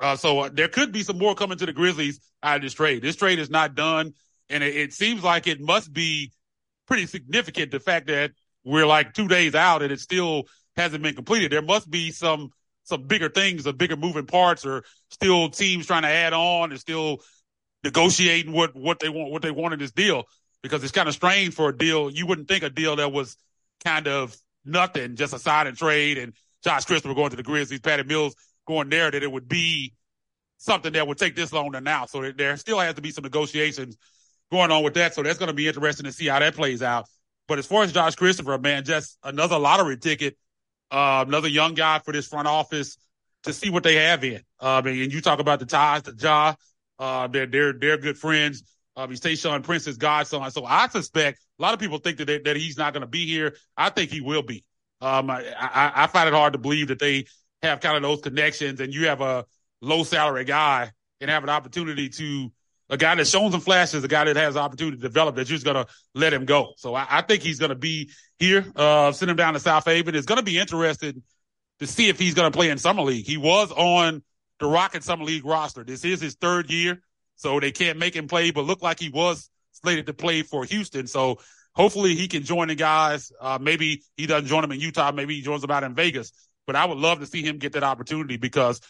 [0.00, 2.74] Uh, so uh, there could be some more coming to the Grizzlies out of this
[2.74, 3.02] trade.
[3.02, 4.12] This trade is not done.
[4.48, 6.32] And it, it seems like it must be
[6.86, 7.70] pretty significant.
[7.70, 8.32] The fact that
[8.64, 10.44] we're like two days out and it still
[10.76, 11.52] hasn't been completed.
[11.52, 12.50] There must be some
[12.84, 16.80] some bigger things, some bigger moving parts, or still teams trying to add on and
[16.80, 17.18] still
[17.84, 20.24] negotiating what what they want what they want in this deal.
[20.62, 22.10] Because it's kind of strange for a deal.
[22.10, 23.36] You wouldn't think a deal that was
[23.84, 26.32] kind of nothing, just a sign and trade, and
[26.64, 28.34] Josh Christopher going to the Grizzlies, Patty Mills
[28.68, 29.94] going there, that it would be
[30.58, 32.06] something that would take this long to now.
[32.06, 33.96] So there still has to be some negotiations
[34.52, 35.14] going on with that.
[35.14, 37.06] So that's going to be interesting to see how that plays out.
[37.48, 40.36] But as far as Josh Christopher, man, just another lottery ticket
[40.90, 42.96] uh, another young guy for this front office
[43.44, 44.40] to see what they have in.
[44.60, 46.54] Uh, and you talk about the ties to Ja.
[46.98, 48.62] Uh, they're, they're, they're good friends.
[48.96, 50.50] Um, he's Tayshaun Prince's godson.
[50.50, 53.26] So I suspect a lot of people think that, that he's not going to be
[53.26, 53.54] here.
[53.76, 54.64] I think he will be.
[55.00, 57.26] Um, I, I, I find it hard to believe that they
[57.62, 59.44] have kind of those connections and you have a
[59.80, 60.90] low salary guy
[61.20, 62.52] and have an opportunity to
[62.90, 65.58] a guy that's shown some flashes, a guy that has opportunity to develop, that you're
[65.58, 66.72] just to let him go.
[66.76, 68.64] So I, I think he's to be here.
[68.74, 70.14] Uh, send him down to Southaven.
[70.14, 71.22] It's going to be interesting
[71.80, 73.26] to see if he's to play in summer league.
[73.26, 74.22] He was on
[74.58, 75.84] the Rocket summer league roster.
[75.84, 77.00] This is his third year,
[77.36, 80.64] so they can't make him play, but look like he was slated to play for
[80.64, 81.06] Houston.
[81.06, 81.38] So
[81.74, 83.30] hopefully he can join the guys.
[83.40, 85.12] Uh, maybe he doesn't join them in Utah.
[85.12, 86.32] Maybe he joins them out in Vegas.
[86.68, 88.82] But I would love to see him get that opportunity because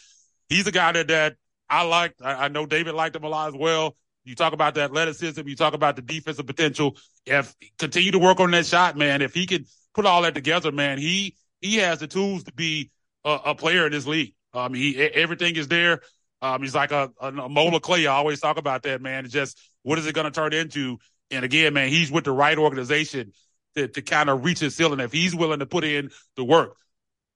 [0.49, 1.37] he's a guy that, that
[1.69, 2.21] I liked.
[2.21, 3.95] I, I know David liked him a lot as well.
[4.25, 5.47] You talk about the athleticism.
[5.47, 6.97] You talk about the defensive potential.
[7.25, 9.65] If continue to work on that shot, man, if he could
[9.95, 12.91] put all that together, man, he he has the tools to be
[13.23, 14.33] a, a player in this league.
[14.53, 16.01] Um, he everything is there.
[16.41, 18.07] Um, he's like a, a, a mold of clay.
[18.07, 19.23] I always talk about that, man.
[19.23, 20.97] It's just what is it going to turn into?
[21.31, 23.31] And again, man, he's with the right organization
[23.75, 24.99] to, to kind of reach his ceiling.
[24.99, 26.75] If he's willing to put in the work,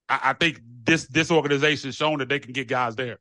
[0.10, 3.20] I, I think this this organization has shown that they can get guys there.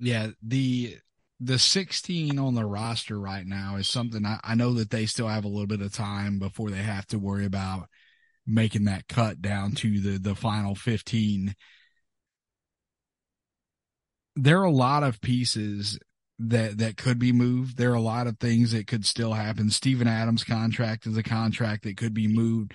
[0.00, 0.98] Yeah, the
[1.40, 5.28] the 16 on the roster right now is something I, I, know that they still
[5.28, 7.88] have a little bit of time before they have to worry about
[8.46, 11.54] making that cut down to the the final 15
[14.36, 15.98] there are a lot of pieces
[16.38, 17.76] that that could be moved.
[17.76, 19.70] There are a lot of things that could still happen.
[19.70, 22.72] Steven Adams contract is a contract that could be moved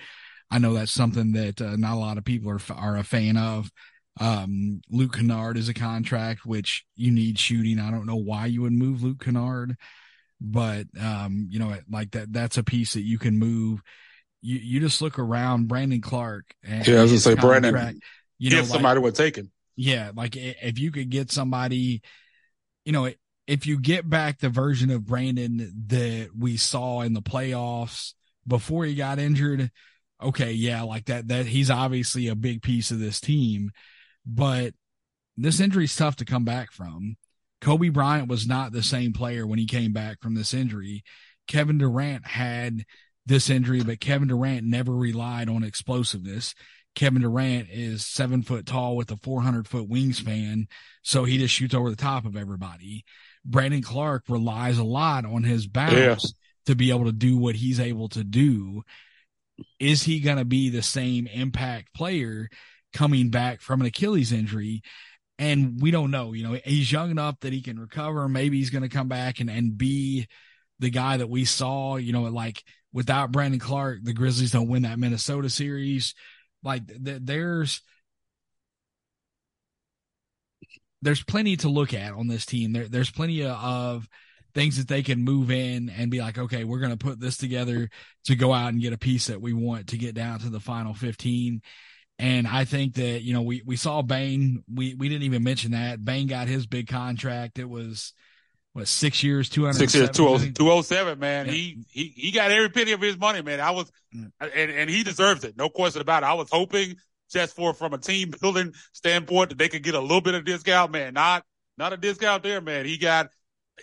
[0.50, 3.36] I know that's something that uh, not a lot of people are are a fan
[3.36, 3.70] of
[4.18, 7.78] um, Luke Kennard is a contract which you need shooting.
[7.78, 9.76] I don't know why you would move Luke Kennard,
[10.40, 13.82] but um, you know, like that that's a piece that you can move.
[14.42, 16.54] You you just look around Brandon Clarke.
[16.64, 18.00] and yeah, I was gonna say Brandon.
[18.38, 19.50] You know, if somebody would take him.
[19.76, 22.02] Yeah, like if you could get somebody,
[22.84, 23.10] you know,
[23.46, 28.14] if you get back the version of Brandon that we saw in the playoffs
[28.46, 29.70] before he got injured,
[30.22, 33.70] okay, yeah, like that that he's obviously a big piece of this team.
[34.26, 34.74] But
[35.36, 37.16] this injury is tough to come back from.
[37.60, 41.04] Kobe Bryant was not the same player when he came back from this injury.
[41.46, 42.84] Kevin Durant had
[43.26, 46.54] this injury, but Kevin Durant never relied on explosiveness.
[46.94, 50.66] Kevin Durant is seven foot tall with a 400 foot wingspan,
[51.02, 53.04] so he just shoots over the top of everybody.
[53.44, 56.16] Brandon Clarke relies a lot on his bounce yeah.
[56.66, 58.82] to be able to do what he's able to do.
[59.78, 62.48] Is he going to be the same impact player
[62.92, 64.82] coming back from an Achilles injury.
[65.38, 68.28] And we don't know, you know, he's young enough that he can recover.
[68.28, 70.28] Maybe he's going to come back and, and be
[70.80, 74.82] the guy that we saw, you know, like without Brandon Clarke, the Grizzlies don't win
[74.82, 76.14] that Minnesota series.
[76.62, 77.80] Like th- there's,
[81.00, 82.72] there's plenty to look at on this team.
[82.72, 84.06] There, there's plenty of
[84.54, 87.36] things that they can move in and be like, okay, we're going to put this
[87.36, 87.88] together
[88.24, 90.60] to go out and get a piece that we want to get down to the
[90.60, 91.62] final 15.
[92.18, 94.62] And I think that, you know, we, we saw Bane.
[94.72, 96.04] We, we didn't even mention that.
[96.04, 97.58] Bane got his big contract.
[97.58, 98.12] It was,
[98.72, 101.46] what, six years, 200 Six years, 207, man.
[101.46, 101.52] Yeah.
[101.52, 103.58] He, he, he got every penny of his money, man.
[103.60, 104.26] I was, yeah.
[104.40, 105.56] and, and he deserves it.
[105.56, 106.26] No question about it.
[106.26, 106.96] I was hoping
[107.32, 110.44] just for, from a team building standpoint that they could get a little bit of
[110.44, 111.14] discount, man.
[111.14, 111.44] Not,
[111.78, 112.84] not a discount there, man.
[112.84, 113.30] He got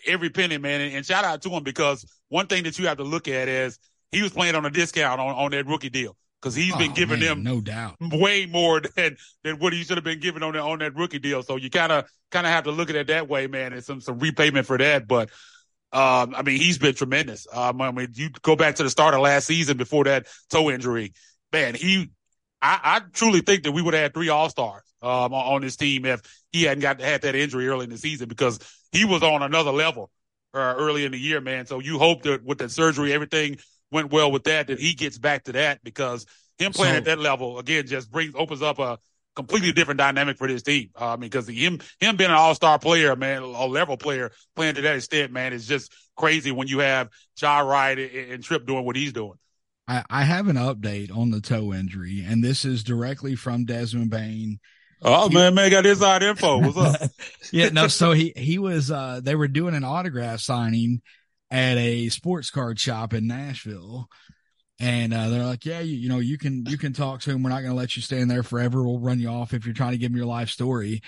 [0.06, 0.82] every penny, man.
[0.82, 3.48] And, and shout out to him because one thing that you have to look at
[3.48, 3.80] is
[4.12, 6.96] he was playing on a discount on, on that rookie deal because he's been oh,
[6.96, 10.44] giving man, them no doubt way more than than what he should have been given
[10.44, 11.44] on that on that rookie deal.
[11.44, 13.84] So you kind of kind of have to look at it that way, man, and
[13.84, 15.08] some some repayment for that.
[15.08, 15.30] But
[15.92, 17.48] um, I mean, he's been tremendous.
[17.52, 20.70] Um, I mean, you go back to the start of last season before that toe
[20.70, 21.14] injury,
[21.54, 21.76] man.
[21.76, 22.10] He,
[22.62, 25.78] I, I truly think that we would have had three All Stars um, on this
[25.78, 28.60] team if he hadn't got had that injury early in the season because
[28.92, 30.10] he was on another level
[30.54, 31.66] uh, early in the year, man.
[31.66, 33.58] So you hope that with that surgery, everything
[33.92, 36.26] went well with that, that he gets back to that because
[36.58, 38.98] him playing so, at that level again just brings opens up a
[39.36, 40.90] completely different dynamic for this team.
[41.00, 44.32] Uh, I mean, because him him being an all star player, man, a level player
[44.56, 48.44] playing to that extent, man, is just crazy when you have Ja Wright and, and
[48.44, 49.38] Trip doing what he's doing.
[49.88, 54.10] I, I have an update on the toe injury, and this is directly from Desmond
[54.10, 54.60] Bane.
[55.02, 56.60] Oh man, man got inside info.
[56.60, 57.12] What's up?
[57.52, 57.88] yeah, no.
[57.88, 61.02] So he he was uh they were doing an autograph signing
[61.52, 64.10] at a sports card shop in Nashville.
[64.80, 67.42] And uh, they're like, yeah, you, you, know, you can you can talk to him.
[67.42, 68.84] We're not going to let you stand there forever.
[68.84, 71.02] We'll run you off if you're trying to give him your life story.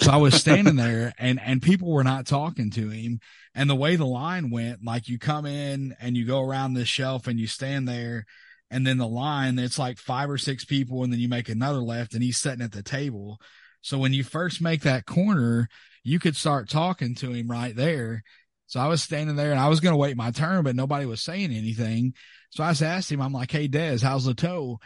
[0.00, 3.18] So I was standing there, and and people were not talking to him.
[3.54, 6.86] And the way the line went, like you come in and you go around this
[6.86, 8.24] shelf and you stand there,
[8.70, 11.80] and then the line, it's like five or six people, and then you make another
[11.80, 13.40] left, and he's sitting at the table.
[13.80, 15.68] So when you first make that corner,
[16.04, 18.22] you could start talking to him right there.
[18.66, 21.06] So I was standing there and I was going to wait my turn, but nobody
[21.06, 22.12] was saying anything.
[22.50, 24.78] So I just asked him, I'm like, Hey, Des, how's the toe?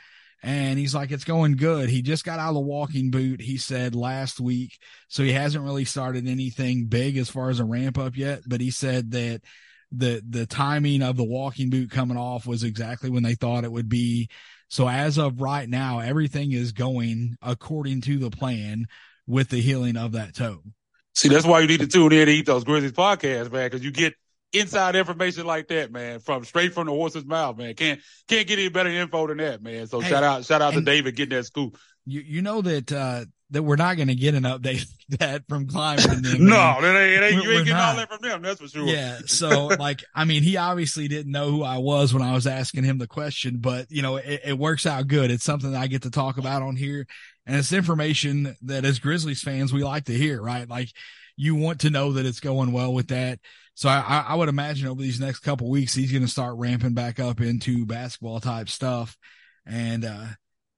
[0.45, 1.88] And he's like, it's going good.
[1.88, 4.79] He just got out of the walking boot, he said last week.
[5.09, 8.61] So he hasn't really started anything big as far as a ramp up yet, but
[8.61, 9.42] he said that
[9.92, 13.72] the, the timing of the walking boot coming off was exactly when they thought it
[13.72, 14.28] would be.
[14.68, 18.87] So as of right now, everything is going according to the plan
[19.26, 20.62] with the healing of that toe.
[21.14, 23.90] See, that's why you need to tune in to Ethos Grizzlies podcasts, man, because you
[23.90, 24.14] get
[24.52, 27.74] inside information like that, man, from straight from the horse's mouth, man.
[27.74, 29.87] Can't can't get any better info than that, man.
[29.87, 31.78] So hey, shout out shout out to David getting that scoop.
[32.07, 34.86] You you know that uh that we're not going to get an update
[35.20, 36.46] that from and them.
[36.46, 37.90] no, that ain't, it ain't, you ain't getting not.
[37.90, 38.42] all that from them.
[38.42, 38.86] That's for sure.
[38.86, 39.18] Yeah.
[39.26, 42.84] So like, I mean, he obviously didn't know who I was when I was asking
[42.84, 45.30] him the question, but you know, it, it works out good.
[45.30, 47.06] It's something that I get to talk about on here
[47.46, 50.68] and it's information that as Grizzlies fans, we like to hear, right?
[50.68, 50.88] Like
[51.36, 53.38] you want to know that it's going well with that.
[53.74, 56.94] So I, I would imagine over these next couple weeks, he's going to start ramping
[56.94, 59.16] back up into basketball type stuff
[59.66, 60.26] and, uh,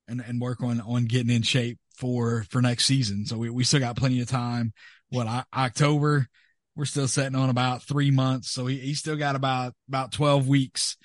[0.07, 3.27] and, and work on, on getting in shape for, for next season.
[3.27, 4.73] So we, we still got plenty of time.
[5.11, 6.29] What I, October,
[6.77, 8.51] we're still sitting on about three months.
[8.51, 10.97] So he, he's still got about, about 12 weeks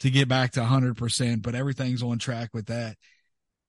[0.00, 2.96] to get back to hundred percent, but everything's on track with that.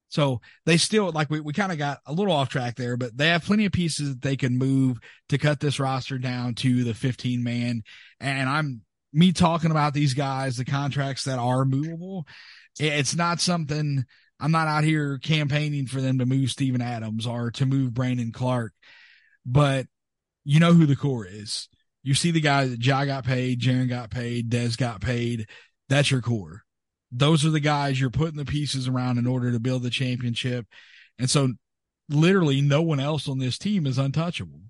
[0.10, 3.18] So they still like we, we kind of got a little off track there, but
[3.18, 6.84] they have plenty of pieces that they can move to cut this roster down to
[6.84, 7.84] the 15 man.
[8.20, 8.82] And I'm
[9.14, 12.26] me talking about these guys, the contracts that are movable.
[12.80, 14.06] It's not something
[14.40, 18.32] I'm not out here campaigning for them to move Steven Adams or to move Brandon
[18.32, 18.74] Clarke,
[19.46, 19.88] but
[20.44, 21.70] you know who the core is.
[22.04, 25.50] You see the guys that Ja got paid, Jaren got paid, Des got paid.
[25.90, 26.64] That's your core
[27.12, 30.66] those are the guys you're putting the pieces around in order to build the championship.
[31.18, 31.54] And so
[32.10, 34.62] literally no one else on this team is untouchable.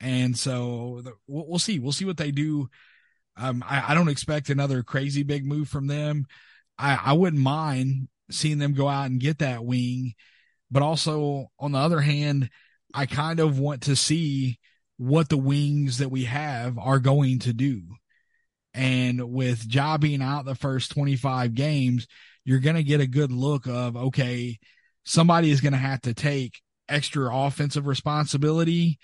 [0.00, 1.78] And so we'll, we'll, see.
[1.78, 2.68] We'll see what they do.
[3.36, 6.26] Um, I, I, don't expect another crazy big move from them.
[6.78, 10.14] I, I wouldn't mind seeing them go out and get that wing,
[10.70, 12.50] but also on the other hand,
[12.94, 14.58] I kind of want to see
[14.96, 17.82] what the wings that we have are going to do.
[18.74, 22.06] And with Ja being out the first 25 games,
[22.44, 24.58] you're going to get a good look of, okay,
[25.04, 28.98] somebody is going to have to take extra offensive responsibility.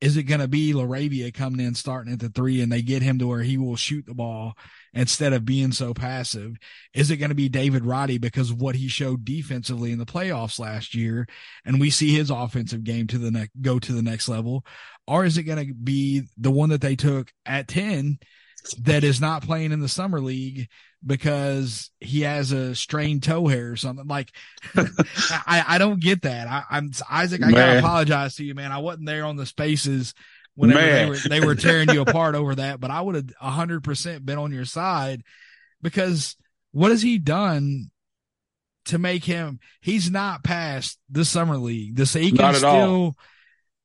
[0.00, 3.02] Is it going to be LaRavia coming in starting at the three and they get
[3.02, 4.54] him to where he will shoot the ball
[4.92, 6.56] instead of being so passive?
[6.94, 10.06] Is it going to be David Roddy because of what he showed defensively in the
[10.06, 11.26] playoffs last year?
[11.64, 14.64] And we see his offensive game to the next, go to the next level.
[15.06, 18.18] Or is it going to be the one that they took at 10
[18.82, 20.68] that is not playing in the summer league
[21.04, 24.06] because he has a strained toe hair or something.
[24.06, 24.30] Like,
[24.76, 26.46] I, I don't get that.
[26.46, 27.42] I, am Isaac.
[27.42, 27.54] I man.
[27.54, 28.72] gotta apologize to you, man.
[28.72, 30.14] I wasn't there on the spaces
[30.60, 32.80] whenever they were, they were tearing you apart over that.
[32.80, 35.22] But I would have hundred percent been on your side
[35.82, 36.36] because
[36.72, 37.90] what has he done
[38.86, 39.60] to make him?
[39.80, 41.96] He's not past the summer league.
[41.96, 42.70] This he can still.
[42.70, 43.16] All.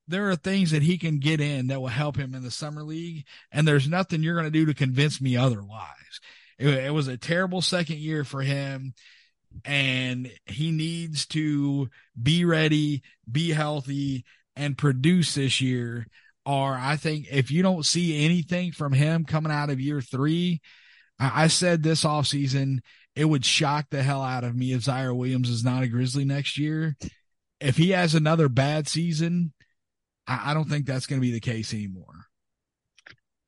[0.08, 2.84] There are things that he can get in that will help him in the summer
[2.84, 6.20] league, and there's nothing you're going to do to convince me otherwise.
[6.60, 8.94] It, it was a terrible second year for him
[9.64, 11.90] and he needs to
[12.22, 16.08] be ready, be healthy, and produce this year.
[16.46, 20.62] Or I think if you don't see anything from him coming out of year three,
[21.20, 22.80] I, I said this offseason,
[23.16, 26.26] it would shock the hell out of me if Ziaire Williams is not a Grizzly
[26.26, 26.96] next year.
[27.60, 29.54] If he has another bad season,
[30.28, 32.26] I, I don't think that's going to be the case anymore.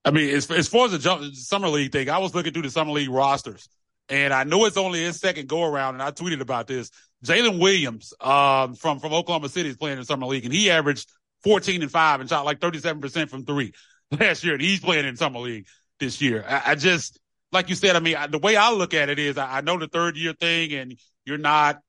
[0.05, 2.69] I mean, as, as far as the summer league thing, I was looking through the
[2.71, 3.67] summer league rosters,
[4.07, 6.89] and I know it's only his second go around, and I tweeted about this.
[7.25, 10.71] Jalen Williams um, from from Oklahoma City is playing in the summer league, and he
[10.71, 11.11] averaged
[11.43, 13.73] 14 and five and shot like 37 percent from three
[14.19, 15.67] last year, and he's playing in summer league
[15.99, 16.43] this year.
[16.47, 17.19] I, I just
[17.51, 17.95] like you said.
[17.95, 20.17] I mean, I, the way I look at it is, I, I know the third
[20.17, 21.79] year thing, and you're not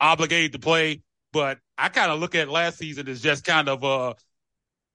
[0.00, 1.02] obligated to play,
[1.32, 4.14] but I kind of look at last season as just kind of a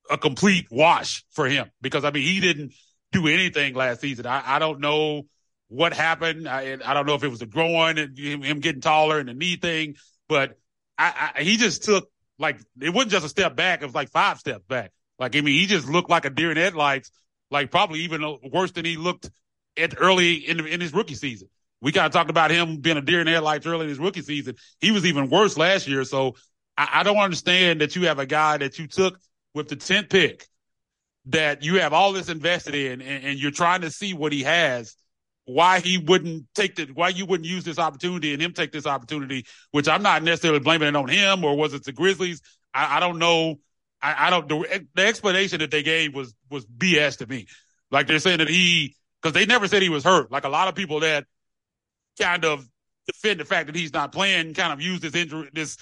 [0.10, 2.74] a complete wash for him because I mean he didn't
[3.12, 4.26] do anything last season.
[4.26, 5.24] I, I don't know
[5.68, 6.48] what happened.
[6.48, 9.34] I, I don't know if it was the growing and him getting taller and the
[9.34, 9.96] knee thing,
[10.28, 10.58] but
[10.98, 12.10] I, I, he just took
[12.40, 14.92] like it wasn't just a step back; it was like five steps back.
[15.20, 17.12] Like I mean, he just looked like a deer in headlights,
[17.52, 19.30] like probably even uh, worse than he looked
[19.78, 21.50] at early in in his rookie season.
[21.82, 24.22] We kind of talked about him being a deer in headlights early in his rookie
[24.22, 24.56] season.
[24.82, 26.04] He was even worse last year.
[26.04, 26.36] So
[26.78, 29.18] I, I don't understand that you have a guy that you took
[29.54, 30.48] with the 10th pick
[31.26, 34.44] that you have all this invested in and, and, you're trying to see what he
[34.44, 34.96] has,
[35.50, 38.86] why he wouldn't take the, why you wouldn't use this opportunity and him take this
[38.86, 42.42] opportunity, which I'm not necessarily blaming it on him or was it the Grizzlies?
[42.74, 43.56] I, I don't know.
[44.02, 47.48] I, I don't, the, the, explanation that they gave was, was BS to me.
[47.90, 50.32] Like they're saying that he, cause they never said he was hurt.
[50.32, 51.26] Like a lot of people that
[52.22, 52.68] kind of
[53.08, 55.78] defend the fact that he's not playing kind of use this injury, this,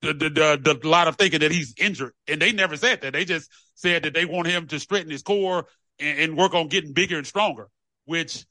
[0.00, 2.14] the, the, the, the lot of thinking that he's injured.
[2.26, 3.12] And they never said that.
[3.12, 5.66] They just said that they want him to straighten his core
[6.00, 7.68] and, and work on getting bigger and stronger,
[8.06, 8.46] which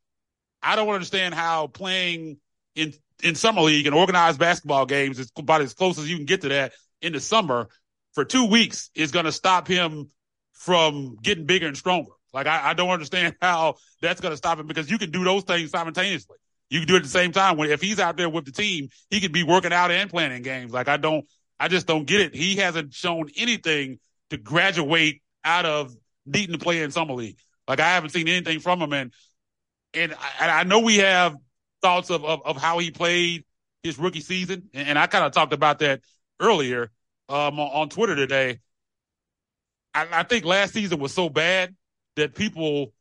[0.61, 2.37] I don't understand how playing
[2.75, 2.93] in,
[3.23, 6.41] in summer league and organized basketball games is about as close as you can get
[6.41, 7.67] to that in the summer
[8.13, 10.11] for two weeks is going to stop him
[10.53, 12.11] from getting bigger and stronger.
[12.33, 15.23] Like I, I don't understand how that's going to stop him because you can do
[15.23, 16.37] those things simultaneously.
[16.69, 17.57] You can do it at the same time.
[17.57, 20.31] When if he's out there with the team, he could be working out and playing
[20.31, 20.71] in games.
[20.71, 21.25] Like I don't,
[21.59, 22.35] I just don't get it.
[22.35, 23.99] He hasn't shown anything
[24.29, 25.93] to graduate out of
[26.25, 27.39] needing to play in summer league.
[27.67, 29.13] Like I haven't seen anything from him, and
[29.93, 31.35] and I, I know we have
[31.81, 33.43] thoughts of, of, of how he played
[33.83, 36.01] his rookie season, and, and I kind of talked about that
[36.39, 36.91] earlier
[37.29, 38.59] um, on, on Twitter today.
[39.93, 41.75] I, I think last season was so bad
[42.15, 42.93] that people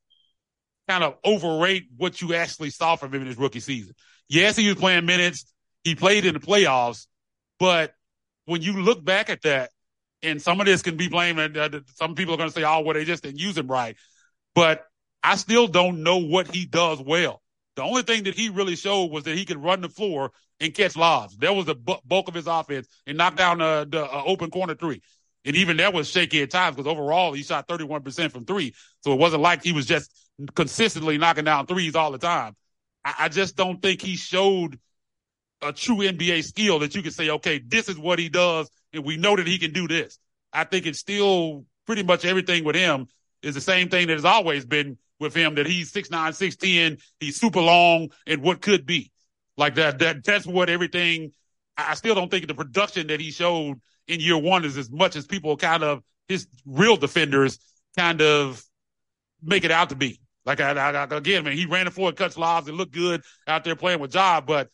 [0.89, 3.95] kind of overrate what you actually saw from him in his rookie season.
[4.29, 5.53] Yes, he was playing minutes.
[5.85, 7.07] He played in the playoffs,
[7.59, 7.95] but
[8.45, 9.71] when you look back at that,
[10.23, 12.81] and some of this can be blamed, uh, some people are going to say, oh,
[12.81, 13.97] well, they just didn't use him right.
[14.55, 14.85] But
[15.23, 17.43] I still don't know what he does well.
[17.77, 20.75] The only thing that he really showed was that he could run the floor and
[20.75, 21.37] catch lobs.
[21.39, 25.03] That was the bulk of his offense and knock down the, uh, open corner three.
[25.45, 28.75] And even that was shaky at times because overall he shot 31% from three.
[29.03, 30.11] So it wasn't like he was just
[30.55, 32.55] consistently knocking down threes all the time.
[33.05, 34.79] I, I just don't think he showed
[35.63, 39.05] a true NBA skill that you can say, okay, this is what he does, and
[39.05, 40.19] we know that he can do this.
[40.53, 43.07] I think it's still pretty much everything with him
[43.43, 47.37] is the same thing that has always been with him that he's 6'9, 6'10, he's
[47.39, 49.13] super long and what could be.
[49.57, 51.33] Like that, that that's what everything
[51.77, 55.17] I still don't think the production that he showed in year one is as much
[55.17, 57.59] as people kind of his real defenders
[57.97, 58.63] kind of
[59.43, 60.21] make it out to be.
[60.47, 63.65] Like I, I, again, man, he ran the floor cuts lobs and looked good out
[63.65, 64.69] there playing with job, but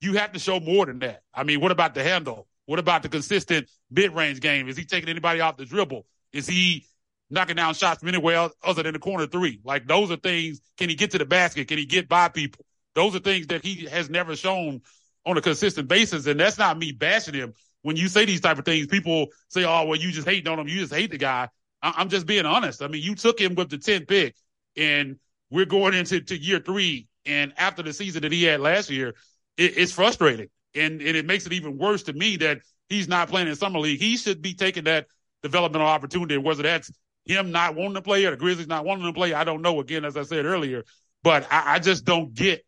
[0.00, 1.22] you have to show more than that.
[1.34, 2.46] I mean, what about the handle?
[2.66, 4.68] What about the consistent mid range game?
[4.68, 6.06] Is he taking anybody off the dribble?
[6.32, 6.86] Is he
[7.30, 9.60] knocking down shots from anywhere other than the corner three?
[9.64, 10.60] Like those are things.
[10.76, 11.68] Can he get to the basket?
[11.68, 12.64] Can he get by people?
[12.94, 14.80] Those are things that he has never shown
[15.24, 16.26] on a consistent basis.
[16.26, 17.54] And that's not me bashing him.
[17.82, 20.58] When you say these type of things, people say, "Oh, well, you just hate on
[20.58, 20.68] him.
[20.68, 21.48] You just hate the guy."
[21.82, 22.82] I- am just being honest.
[22.82, 24.34] I mean, you took him with the 10th pick,
[24.76, 25.18] and
[25.50, 27.08] we're going into to year three.
[27.26, 29.14] And after the season that he had last year,
[29.56, 30.48] it, it's frustrating.
[30.74, 33.78] And, and it makes it even worse to me that he's not playing in summer
[33.80, 34.00] league.
[34.00, 35.06] He should be taking that
[35.42, 36.90] developmental opportunity, whether that's
[37.24, 39.32] him not wanting to play or the Grizzlies not wanting to play.
[39.34, 39.80] I don't know.
[39.80, 40.84] Again, as I said earlier,
[41.22, 42.64] but I, I just don't get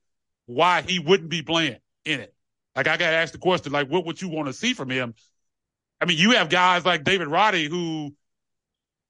[0.47, 2.35] why he wouldn't be playing in it.
[2.77, 4.91] Like I got to ask the question, like, what would you want to see from
[4.91, 5.15] him?
[6.01, 8.15] I mean, you have guys like David Roddy who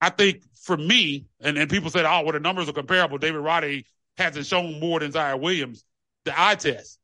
[0.00, 3.18] I think for me, and, and people said, oh, well, the numbers are comparable.
[3.18, 3.86] David Roddy
[4.16, 5.84] hasn't shown more than Ziaire Williams.
[6.24, 6.98] The eye test.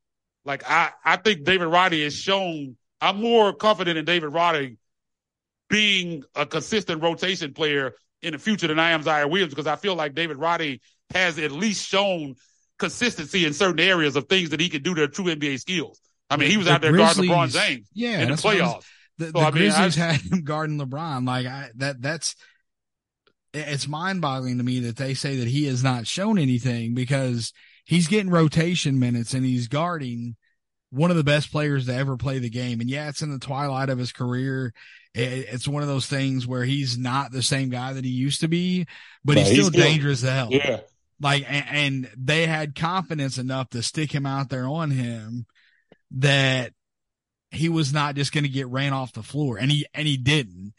[0.45, 4.78] Like, I, I think David Roddy has shown, I'm more confident in David Roddy
[5.68, 9.76] being a consistent rotation player in the future than I am Ziaire Williams because I
[9.76, 10.80] feel like David Roddy
[11.14, 12.34] has at least shown
[12.78, 16.00] consistency in certain areas of things that he can do to true NBA skills.
[16.30, 18.56] I mean, he was The out there guarding LeBron James Yeah, in the that's what
[18.56, 18.84] I was- playoffs.
[19.18, 21.26] the, So, the I mean, Grizzlies I- had him guarding LeBron.
[21.26, 22.36] Like I, that, that's
[23.54, 27.52] it's mind boggling to me that they say that he has not shown anything because
[27.86, 30.36] he's getting rotation minutes and he's guarding
[30.90, 32.80] one of the best players to ever play the game.
[32.80, 34.72] And yeah, it's in the twilight of his career.
[35.18, 38.40] It, it's one of those things where he's not the same guy that he used
[38.40, 38.86] to be,
[39.24, 40.48] but No, he's he's still still- dangerous as hell.
[40.52, 40.80] Yeah.
[41.20, 45.46] like and, and they had confidence enough to stick him out there on him
[46.12, 46.72] that
[47.50, 50.16] he was not just going to get ran off the floor and he and he
[50.16, 50.74] didn't.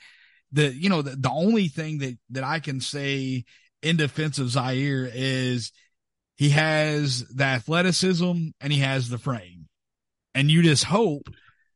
[0.51, 3.43] The you know the, the only thing that that i can say
[3.83, 5.71] in defense of Ziaire is
[6.35, 8.31] he has the athleticism
[8.61, 9.67] and he has the frame.
[10.35, 11.27] And you just hope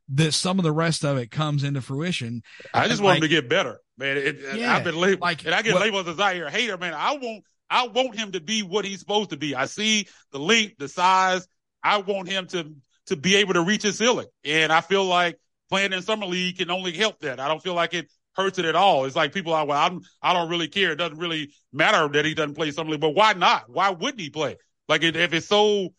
[0.09, 2.41] that some of the rest of it comes into fruition
[2.73, 4.17] I just And, want him to get better, man.
[4.17, 6.77] It, Yeah, I've been labeled, like, and I get what- labeled as I hear hater,
[6.77, 6.93] man.
[6.93, 9.55] I want, I want him to be what he's supposed to be.
[9.55, 11.47] I see the length, the size.
[11.81, 12.75] I want him to
[13.07, 15.37] to be able to reach his ceiling, and I feel like
[15.69, 17.39] playing in summer league can only help that.
[17.39, 19.05] I don't feel like it hurts it at all.
[19.05, 20.91] It's like people are, well, I'm, I don't really care.
[20.91, 23.69] It doesn't really matter that he doesn't play summer league, but why not?
[23.69, 24.55] Why wouldn't he play?
[24.87, 25.89] Like it, if it's so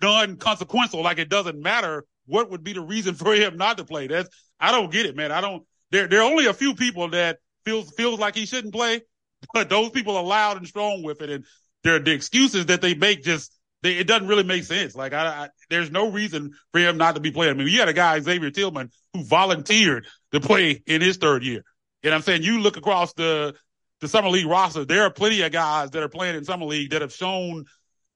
[0.00, 4.06] non-consequential, like it doesn't matter, what would be the reason for him not to play?
[4.06, 4.28] That's
[4.58, 5.32] I don't get it, man.
[5.32, 5.64] I don't.
[5.90, 9.02] There, there are only a few people that feels feels like he shouldn't play,
[9.54, 11.44] but those people are loud and strong with it, and
[11.82, 13.52] they're the excuses that they make just
[13.82, 14.94] they, it doesn't really make sense.
[14.94, 17.52] Like I, I, there's no reason for him not to be playing.
[17.52, 21.44] I mean, you had a guy Xavier Tillman who volunteered to play in his third
[21.44, 21.64] year,
[22.02, 23.54] and I'm saying you look across the
[24.00, 26.90] the summer league roster, there are plenty of guys that are playing in summer league
[26.90, 27.66] that have shown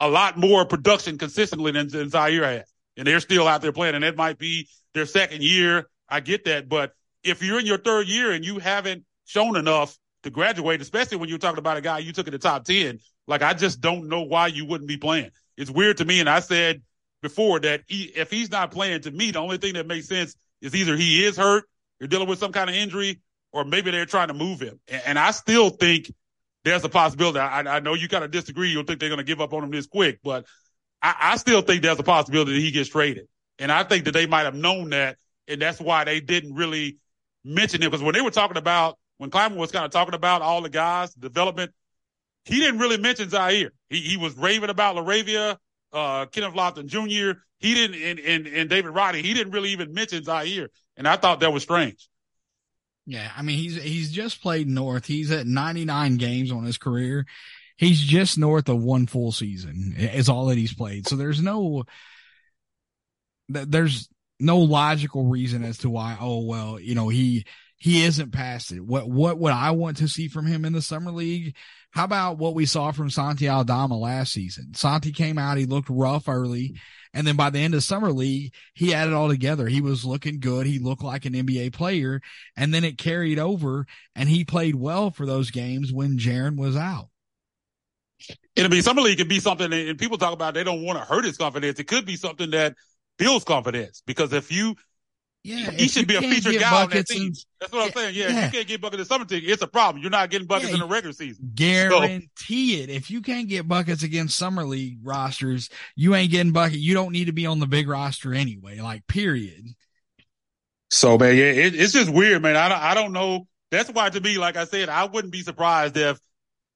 [0.00, 2.73] a lot more production consistently than, than Ziaire has.
[2.96, 3.94] And they're still out there playing.
[3.94, 5.88] And it might be their second year.
[6.08, 6.68] I get that.
[6.68, 6.92] But
[7.22, 11.28] if you're in your third year and you haven't shown enough to graduate, especially when
[11.28, 14.08] you're talking about a guy you took in the top 10, like I just don't
[14.08, 15.30] know why you wouldn't be playing.
[15.56, 16.20] It's weird to me.
[16.20, 16.82] And I said
[17.22, 20.36] before that he, if he's not playing to me, the only thing that makes sense
[20.60, 21.64] is either he is hurt,
[21.98, 23.20] you're dealing with some kind of injury,
[23.52, 24.80] or maybe they're trying to move him.
[24.88, 26.12] And, and I still think
[26.64, 27.38] there's a possibility.
[27.38, 28.68] I, I know you kind of disagree.
[28.68, 30.46] You don't think they're going to give up on him this quick, but
[31.04, 33.28] I, I still think there's a possibility that he gets traded.
[33.58, 35.18] And I think that they might have known that.
[35.46, 36.96] And that's why they didn't really
[37.44, 37.90] mention him.
[37.90, 40.70] Because when they were talking about, when Kleiman was kind of talking about all the
[40.70, 41.72] guys, development,
[42.46, 43.70] he didn't really mention Ziaire.
[43.90, 45.58] He, he was raving about LaRavia,
[45.92, 47.38] uh, Kenneth Lofton Jr.
[47.58, 50.68] He didn't, and, and, and David Roddy, he didn't really even mention Ziaire.
[50.96, 52.08] And I thought that was strange.
[53.06, 55.04] Yeah, I mean he's he's just played north.
[55.04, 57.26] He's at 99 games on his career.
[57.76, 59.94] He's just north of one full season.
[59.96, 61.08] Is all that he's played.
[61.08, 61.84] So there's no
[63.48, 64.08] there's
[64.40, 67.44] no logical reason as to why oh well, you know, he
[67.78, 68.80] he isn't past it.
[68.80, 71.54] What what would I want to see from him in the summer league?
[71.90, 74.74] How about what we saw from Santi Aldama last season?
[74.74, 76.74] Santi came out, he looked rough early,
[77.12, 79.68] and then by the end of summer league, he had it all together.
[79.68, 80.66] He was looking good.
[80.66, 82.20] He looked like an NBA player,
[82.56, 86.76] and then it carried over, and he played well for those games when Jaren was
[86.76, 87.10] out.
[88.56, 90.98] And I mean, summer league could be something, and people talk about they don't want
[90.98, 91.78] to hurt his confidence.
[91.78, 92.74] It could be something that
[93.18, 94.76] builds confidence because if you,
[95.42, 97.26] Yeah, he should be a featured guy on that team.
[97.26, 98.14] and- That's what I'm saying.
[98.14, 98.38] Yeah, yeah.
[98.38, 100.02] if you can't get buckets in summer team, it's a problem.
[100.02, 101.52] You're not getting buckets Yeah, in the regular season.
[101.54, 102.90] Guarantee it.
[102.90, 106.78] If you can't get buckets against summer league rosters, you ain't getting bucket.
[106.78, 108.80] You don't need to be on the big roster anyway.
[108.80, 109.66] Like period.
[110.90, 112.56] So man, yeah, it, it's just weird, man.
[112.56, 113.46] I don't, I don't know.
[113.70, 116.18] That's why to me, like I said, I wouldn't be surprised if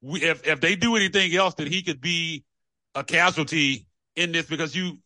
[0.00, 2.44] we, if if they do anything else that he could be
[2.94, 3.86] a casualty
[4.16, 4.98] in this because you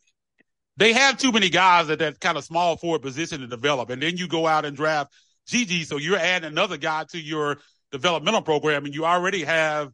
[0.76, 4.02] they have too many guys at that kind of small forward position to develop, and
[4.02, 5.12] then you go out and draft
[5.48, 7.58] GG, so you're adding another guy to your
[7.90, 9.90] developmental program, and you already have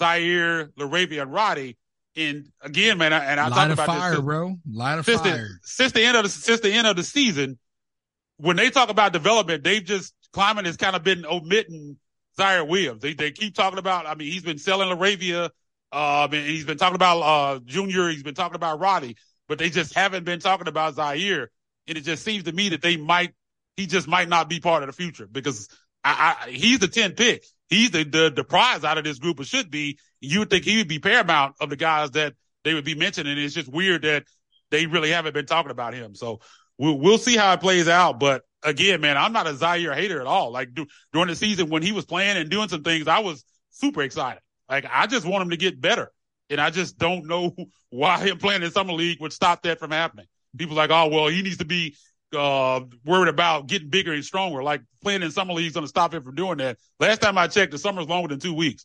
[0.00, 1.76] Ziaire, LaRavia, and Roddy.
[2.16, 4.56] And again, man, I- and I Light talk about fire, this bro.
[4.70, 5.36] Light of since fire.
[5.36, 7.58] the, since the end of the since the end of the season,
[8.36, 11.96] when they talk about development, they've just Kleiman has kind of been omitting
[12.40, 13.02] Ziaire Williams.
[13.02, 14.06] They they keep talking about.
[14.06, 15.50] I mean, he's been selling LaRavia.
[15.92, 18.08] Um, and he's been talking about uh Junior.
[18.08, 19.16] He's been talking about Roddy,
[19.48, 21.48] but they just haven't been talking about Ziaire.
[21.88, 23.34] And it just seems to me that they might.
[23.76, 25.68] He just might not be part of the future because
[26.04, 27.44] I, I he's the 10 pick.
[27.68, 29.98] He's the, the the prize out of this group, or should be.
[30.20, 32.34] You would think he would be paramount of the guys that
[32.64, 33.38] they would be mentioning.
[33.38, 34.24] It's just weird that
[34.70, 36.14] they really haven't been talking about him.
[36.14, 36.40] So
[36.78, 38.20] we'll we'll see how it plays out.
[38.20, 40.50] But again, man, I'm not a Ziaire hater at all.
[40.50, 43.44] Like do, during the season when he was playing and doing some things, I was
[43.70, 44.42] super excited.
[44.68, 46.10] Like I just want him to get better.
[46.48, 47.54] And I just don't know
[47.90, 50.26] why him playing in summer league would stop that from happening.
[50.56, 51.96] People like, oh well, he needs to be
[52.36, 54.62] uh, worried about getting bigger and stronger.
[54.62, 56.78] Like playing in summer league is going to stop him from doing that.
[56.98, 58.84] Last time I checked, the summer's longer than two weeks.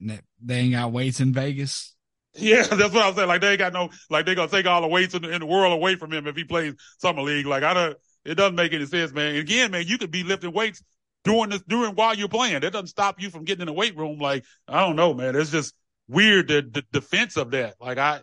[0.00, 1.94] They ain't got weights in Vegas.
[2.34, 3.28] Yeah, that's what I'm saying.
[3.28, 5.40] Like they ain't got no, like they gonna take all the weights in the, in
[5.40, 7.44] the world away from him if he plays summer league.
[7.44, 9.30] Like I don't, it doesn't make any sense, man.
[9.30, 10.82] And again, man, you could be lifting weights
[11.24, 12.60] during this, during while you're playing.
[12.60, 14.18] That doesn't stop you from getting in the weight room.
[14.18, 15.36] Like I don't know, man.
[15.36, 15.74] It's just
[16.08, 17.76] weird the, the defense of that.
[17.80, 18.20] Like I,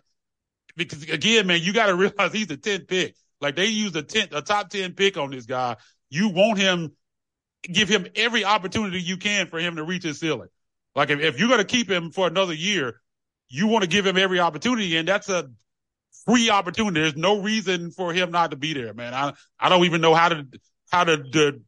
[0.76, 3.14] because again, man, you got to realize he's a 10 pick.
[3.40, 5.76] Like they used a 10, a top 10 pick on this guy.
[6.10, 6.92] You want him,
[7.62, 10.48] give him every opportunity you can for him to reach his ceiling.
[10.94, 13.00] Like if, if you're going to keep him for another year,
[13.48, 15.50] you want to give him every opportunity, and that's a
[16.26, 17.00] free opportunity.
[17.00, 19.14] There's no reason for him not to be there, man.
[19.14, 20.46] I I don't even know how to
[20.90, 21.60] how to, to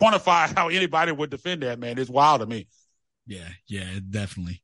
[0.00, 1.98] quantify how anybody would defend that, man.
[1.98, 2.68] It's wild to me.
[3.26, 4.62] Yeah, yeah, definitely.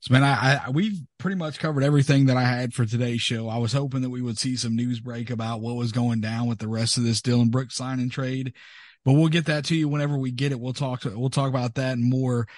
[0.00, 3.48] So, man, I, I we've pretty much covered everything that I had for today's show.
[3.48, 6.46] I was hoping that we would see some news break about what was going down
[6.48, 8.54] with the rest of this Dillon Brooks signing trade,
[9.04, 10.60] but we'll get that to you whenever we get it.
[10.60, 12.48] We'll talk to, we'll talk about that and more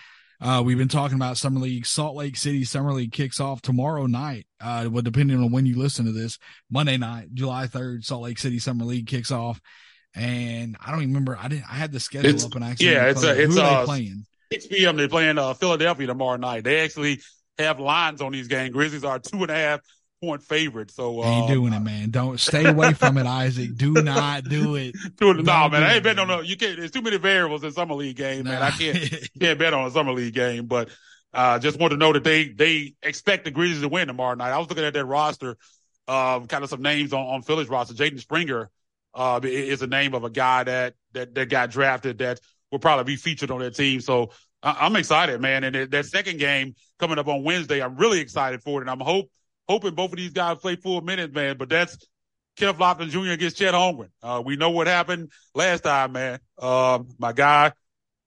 [0.43, 1.87] uh, we've been talking about Summer League.
[1.87, 4.47] Salt Lake City Summer League kicks off tomorrow night.
[4.61, 6.39] Uh, well, depending on when you listen to this,
[6.69, 9.61] Monday night, July 3rd, Salt Lake City Summer League kicks off.
[10.15, 11.39] And I don't even remember.
[11.41, 13.61] I didn't, I had the schedule it's, up and actually, yeah, it's, a, it's, Who
[13.61, 14.27] uh, playing?
[14.53, 14.97] 6 p.m.
[14.97, 16.65] They're playing, uh, Philadelphia tomorrow night.
[16.65, 17.21] They actually
[17.59, 18.73] have lines on these games.
[18.73, 19.81] Grizzlies are two and a half
[20.23, 20.91] point favorite.
[20.91, 22.11] So uh, ain't doing it, man.
[22.11, 23.75] Don't stay away from it, Isaac.
[23.77, 24.95] Do not do it.
[25.17, 25.35] Do.
[25.35, 25.83] No, man.
[25.83, 26.41] I ain't betting on no.
[26.41, 26.79] You can't.
[26.79, 28.53] There's too many variables in summer league game, nah.
[28.53, 28.63] man.
[28.63, 30.67] I can't can't bet on a summer league game.
[30.67, 30.89] But
[31.35, 34.53] uh, just want to know that they they expect the Grizzlies to win tomorrow night.
[34.53, 35.57] I was looking at that roster,
[36.07, 37.95] uh, kind of some names on on Philly's roster.
[37.95, 38.71] Jaden Springer
[39.15, 43.13] uh, is the name of a guy that that that got drafted that will probably
[43.13, 44.01] be featured on that team.
[44.01, 44.31] So
[44.63, 45.65] I, am excited, man.
[45.65, 49.01] And that second game coming up on Wednesday, I'm really excited for it, and I'm
[49.01, 49.29] hope
[49.73, 51.57] hoping both of these guys play full minutes, man.
[51.57, 51.97] But that's
[52.57, 53.33] Kenneth Lofton Jr.
[53.33, 54.11] against Chet Holmgren.
[54.23, 56.39] Uh, we know what happened last time, man.
[56.59, 57.73] Uh, my guy,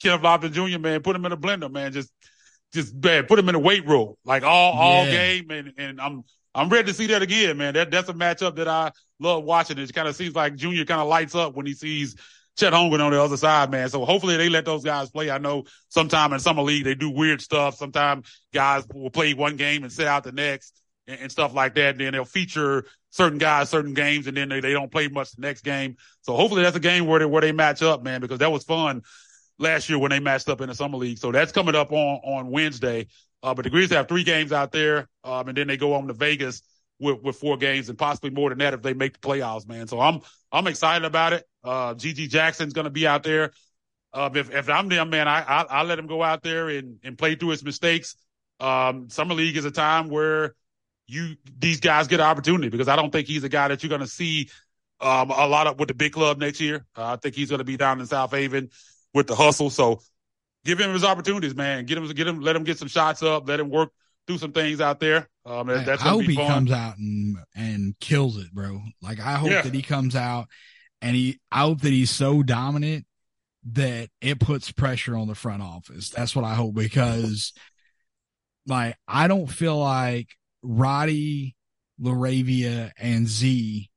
[0.01, 1.93] Kenneth Lofton Jr., man, put him in a blender, man.
[1.93, 2.11] Just,
[2.73, 4.79] just man, put him in a weight room, like all, yeah.
[4.79, 5.51] all game.
[5.51, 6.23] And, and I'm,
[6.55, 7.75] I'm ready to see that again, man.
[7.75, 9.77] That, that's a matchup that I love watching.
[9.77, 12.15] It kind of seems like Junior kind of lights up when he sees
[12.57, 13.89] Chet Holmgren on the other side, man.
[13.89, 15.29] So hopefully they let those guys play.
[15.29, 17.75] I know sometime in summer league they do weird stuff.
[17.75, 21.75] Sometimes guys will play one game and sit out the next and, and stuff like
[21.75, 21.91] that.
[21.91, 25.31] And then they'll feature certain guys, certain games, and then they, they don't play much
[25.31, 25.95] the next game.
[26.21, 28.63] So hopefully that's a game where they, where they match up, man, because that was
[28.63, 29.03] fun
[29.57, 31.17] last year when they matched up in the summer league.
[31.17, 33.07] So that's coming up on, on Wednesday.
[33.41, 35.07] Uh, but the Grizzlies have three games out there.
[35.23, 36.61] Um, and then they go on to Vegas
[36.99, 39.87] with, with four games and possibly more than that if they make the playoffs, man.
[39.87, 41.45] So I'm, I'm excited about it.
[41.63, 43.51] Uh, GG Jackson's going to be out there.
[44.13, 46.97] Uh, if, if I'm them, man, I, I, I let him go out there and,
[47.03, 48.15] and play through his mistakes.
[48.59, 50.55] Um, summer league is a time where
[51.07, 53.89] you these guys get an opportunity because I don't think he's a guy that you're
[53.89, 54.49] going to see
[55.01, 56.85] um, a lot of with the big club next year.
[56.97, 58.71] Uh, I think he's going to be down in Southaven
[59.13, 59.69] with the hustle.
[59.69, 60.01] So
[60.63, 61.85] give him his opportunities, man.
[61.85, 63.47] Get him, get him, let him get some shots up.
[63.47, 63.91] Let him work,
[64.27, 65.29] do some things out there.
[65.45, 68.81] Um, that's I hope he comes out and and kills it, bro.
[69.01, 69.61] Like I hope yeah.
[69.61, 70.47] that he comes out
[71.01, 71.39] and he.
[71.51, 73.05] I hope that he's so dominant
[73.73, 76.09] that it puts pressure on the front office.
[76.09, 77.53] That's what I hope because,
[78.67, 80.29] like, I don't feel like
[80.65, 81.55] Roddy,
[82.01, 83.89] LaRavia, and Z.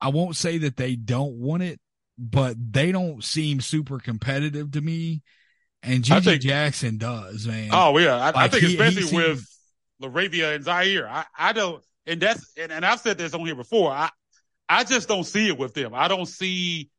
[0.00, 1.80] I won't say that they don't want it,
[2.16, 5.22] but they don't seem super competitive to me.
[5.82, 7.70] And think, Jackson does, man.
[7.72, 9.46] Oh yeah, I, like I think he, especially he with
[10.02, 13.54] LaRavia and Ziaire, I, I don't, and that's and, and I've said this on here
[13.54, 13.90] before.
[13.90, 14.10] I
[14.68, 15.94] I just don't see it with them.
[15.94, 16.90] I don't see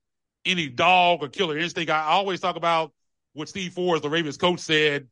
[0.46, 1.92] any dog or killer instinct.
[1.92, 2.94] I always talk about
[3.34, 5.08] what Steve Forbes, the Ravens coach, said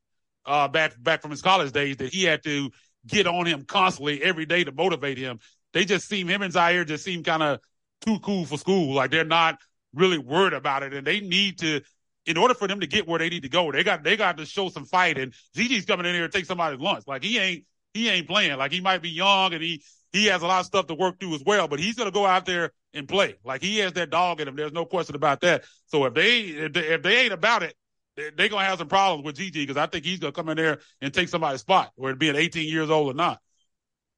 [0.46, 2.72] uh, back back from his college days that he had to
[3.08, 5.40] get on him constantly every day to motivate him.
[5.74, 7.60] They just seem him and Ziaire just seem kind of
[8.02, 8.96] too cool for school.
[8.96, 9.60] Like they're not
[9.94, 11.82] really worried about it, and they need to.
[12.26, 14.38] In order for them to get where they need to go, they got they got
[14.38, 15.18] to show some fight.
[15.18, 17.06] And GG's coming in here to take somebody's lunch.
[17.08, 18.58] Like he ain't he ain't playing.
[18.58, 19.82] Like he might be young and he
[20.12, 21.70] he has a lot of stuff to work through as well.
[21.70, 23.36] But he's gonna go out there and play.
[23.46, 24.58] Like he has that dog in him.
[24.58, 25.64] There's no question about that.
[25.86, 27.76] So if they if they, if they ain't about it,
[28.18, 30.80] they're gonna have some problems with GG because I think he's gonna come in there
[31.02, 33.40] and take somebody's spot, whether it being 18 years old or not.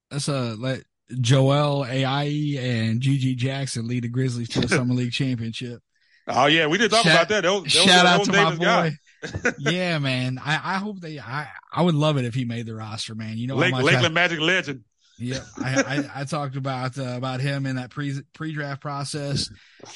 [0.10, 0.84] That's a let
[1.20, 5.82] Joel Ayayi and GG Jackson lead the Grizzlies to a summer league championship.
[6.32, 7.42] Oh yeah, we did talk shout, about that.
[7.42, 8.92] that, was, shout out to my boy.
[9.58, 10.38] yeah, man.
[10.38, 11.18] I, I hope they.
[11.18, 13.40] I I would love it if he made the roster, man.
[13.40, 14.84] You know, Lake, Lakeland Magic legend.
[15.20, 19.50] Yep, I, I, I, talked about uh, about him in that pre pre draft process,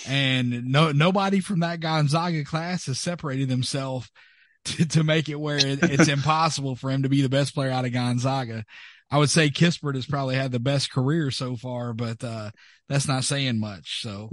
[0.05, 4.11] and no nobody from that Gonzaga class has separated themselves
[4.65, 7.71] to, to make it where it, it's impossible for him to be the best player
[7.71, 8.65] out of Gonzaga.
[9.09, 12.51] I would say Kispert has probably had the best career so far, but uh,
[12.89, 14.01] that's not saying much.
[14.01, 14.29] So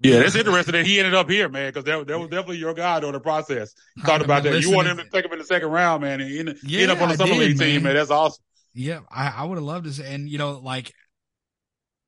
[0.00, 2.74] yeah, that's interesting that he ended up here, man, because that, that was definitely your
[2.74, 3.74] guy during the process.
[4.04, 4.60] Talked about that.
[4.60, 6.90] You wanted him to take him in the second round, man, and end, yeah, end
[6.92, 7.94] up on the summer league team, man.
[7.94, 8.42] That's awesome.
[8.78, 10.94] Yeah, I, I would have loved to say, and you know, like,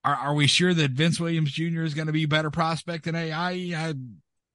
[0.05, 1.83] are are we sure that Vince Williams Jr.
[1.83, 3.75] is going to be a better prospect than Ayayi?
[3.75, 3.95] I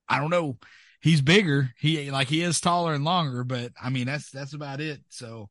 [0.07, 0.57] I don't know.
[1.01, 1.72] He's bigger.
[1.78, 5.01] He like he is taller and longer, but I mean that's that's about it.
[5.09, 5.49] So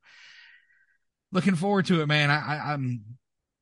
[1.33, 2.31] looking forward to it, man.
[2.31, 3.05] I, I I'm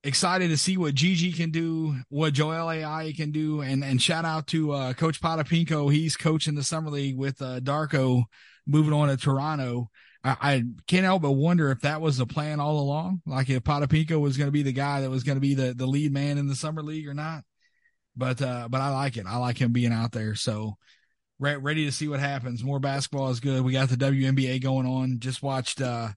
[0.05, 4.24] excited to see what GG can do, what Joel Ayayi can do, and and shout
[4.24, 5.92] out to uh, Coach Potapenko.
[5.92, 8.22] He's coaching the summer league with uh, Darko,
[8.64, 9.90] moving on to Toronto.
[10.25, 13.23] I, I, can't help but wonder if that was the plan all along.
[13.27, 15.75] Like if Potapenko was going to be the guy that was going to be the
[15.75, 17.45] the lead man in the summer league or not.
[18.16, 19.27] But uh, but I like it.
[19.27, 20.35] I like him being out there.
[20.35, 20.77] So
[21.39, 22.62] re- ready to see what happens.
[22.62, 23.62] More basketball is good.
[23.62, 25.18] We got the WNBA going on.
[25.18, 26.09] Just watched uh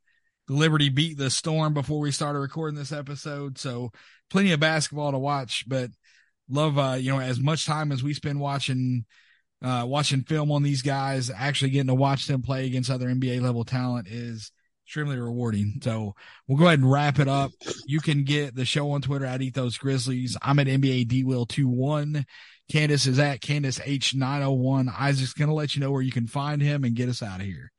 [0.48, 3.58] Liberty beat the Storm before we started recording this episode.
[3.58, 3.92] So
[4.30, 5.90] plenty of basketball to watch, but
[6.50, 9.06] love, uh, you know, as much time as we spend watching,
[9.66, 13.42] uh, watching film on these guys, actually getting to watch them play against other NBA
[13.42, 14.52] level talent is
[14.86, 15.80] extremely rewarding.
[15.84, 16.14] So
[16.48, 17.52] we'll go ahead and wrap it up.
[17.88, 20.38] You can get the show on Twitter at Ethos Grizzlies.
[20.44, 22.26] I'm at NBA D Will 21.
[22.72, 24.94] Candace is at Candace H901.
[25.00, 27.40] Isaac's going to let you know where you can find him and get us out
[27.40, 27.72] of here.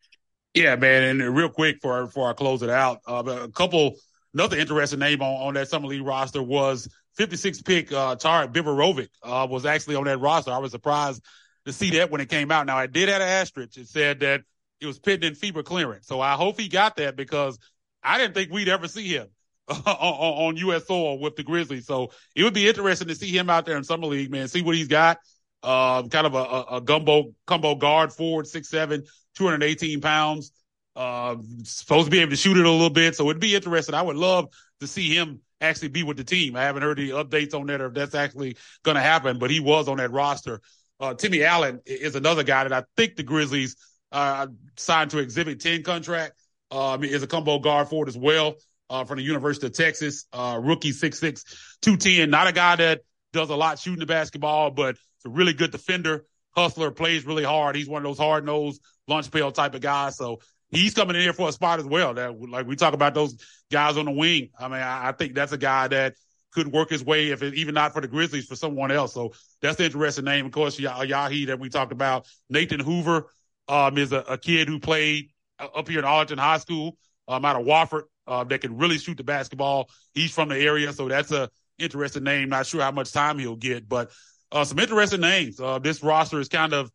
[0.55, 1.20] Yeah, man.
[1.20, 3.95] And real quick for before I close it out, uh, a couple
[4.34, 9.47] another interesting name on, on that summer league roster was 56 pick uh, Biberovic uh,
[9.49, 10.51] was actually on that roster.
[10.51, 11.22] I was surprised
[11.66, 12.66] to see that when it came out.
[12.66, 13.76] Now I did have an asterisk.
[13.76, 14.42] It said that
[14.80, 17.58] it was pending FIBA clearance, so I hope he got that because
[18.02, 19.28] I didn't think we'd ever see him
[19.68, 20.86] on, on, U.S.
[20.86, 21.86] soil with the Grizzlies.
[21.86, 24.48] So it would be interesting to see him out there in summer league, man.
[24.48, 25.18] See what he's got.
[25.62, 29.02] Uh, kind of a, a, gumbo combo guard forward, six seven,
[29.34, 30.52] 218 pounds.
[30.94, 33.16] Uh, supposed to be able to shoot it a little bit.
[33.16, 33.94] So it'd be interesting.
[33.94, 34.48] I would love
[34.80, 36.56] to see him actually be with the team.
[36.56, 39.50] I haven't heard any updates on that or if that's actually going to happen, but
[39.50, 40.60] he was on that roster.
[40.99, 43.76] Uh, Timmy Allen is another guy that I think the Grizzlies
[44.12, 46.34] uh, signed to Exhibit 10 contract.
[46.68, 48.57] Um, is a combo guard forward as well
[48.90, 50.26] uh, from the University of Texas.
[50.32, 51.44] Uh, rookie 6'6",
[51.80, 52.28] 210.
[52.28, 56.24] Not a guy that does a lot shooting the basketball, but a really good defender,
[56.57, 57.76] hustler, plays really hard.
[57.76, 60.16] He's one of those hard nosed lunch pail type of guys.
[60.16, 60.40] So
[60.70, 62.14] he's coming in here for a spot as well.
[62.14, 63.36] That like we talk about those
[63.70, 64.51] guys on the wing.
[64.59, 66.14] I mean, I, I think that's a guy that
[66.57, 69.12] could work his way if it, even not for the Grizzlies for someone else.
[69.12, 70.46] So that's an interesting name.
[70.46, 72.26] Of course, Ayayi that we talked about.
[72.48, 73.26] Nathan Hoover
[73.68, 76.96] um, is a, a, kid who played up here in Arlington High School
[77.28, 79.90] um, out of Wofford uh, that can really shoot the basketball.
[80.14, 82.48] He's from the area, so that's a interesting name.
[82.48, 84.11] Not sure how much time he'll get, but
[84.50, 85.61] uh, some interesting names.
[85.61, 86.90] Uh, this roster is kind of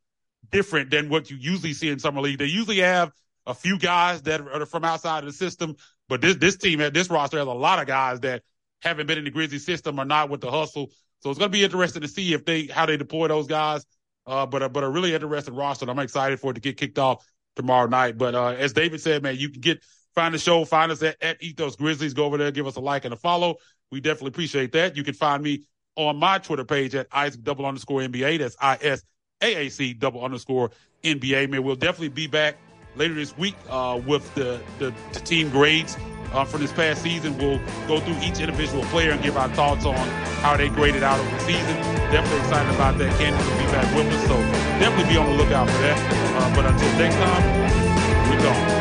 [0.52, 2.40] different than what you usually see in summer league.
[2.40, 3.12] They usually have
[3.46, 5.76] a few guys that are from outside of the system,
[6.10, 8.42] but this this team, this roster has a lot of guys that
[8.82, 10.92] haven't been in the Grizzly system or not with the hustle.
[11.20, 13.86] So it's going to be interesting to see if they how they deploy those guys.
[14.26, 15.90] Uh, but a, but a really interesting roster.
[15.90, 17.26] I'm excited for it to get kicked off
[17.56, 18.18] tomorrow night.
[18.18, 21.22] But uh, as David said, man, you can get find the show, find us at,
[21.22, 22.14] at Ethos Grizzlies.
[22.14, 23.56] Go over there, give us a like and a follow.
[23.92, 24.96] We definitely appreciate that.
[24.96, 25.64] You can find me
[25.96, 28.40] on my Twitter page at Isaac double underscore NBA.
[28.40, 29.04] That's I S
[29.42, 30.72] A A C double underscore
[31.04, 31.50] NBA.
[31.50, 32.58] Man, we'll definitely be back
[32.96, 35.98] later this week uh, with the, the, the, team grades
[36.32, 37.38] uh, for this past season.
[37.38, 39.96] We'll go through each individual player and give our thoughts on
[40.42, 41.76] how they graded out over the season.
[42.12, 43.18] Definitely excited about that.
[43.20, 44.38] Candace will be back with us, so
[44.80, 45.98] definitely be on the lookout for that.
[46.38, 48.81] Uh, but until next time,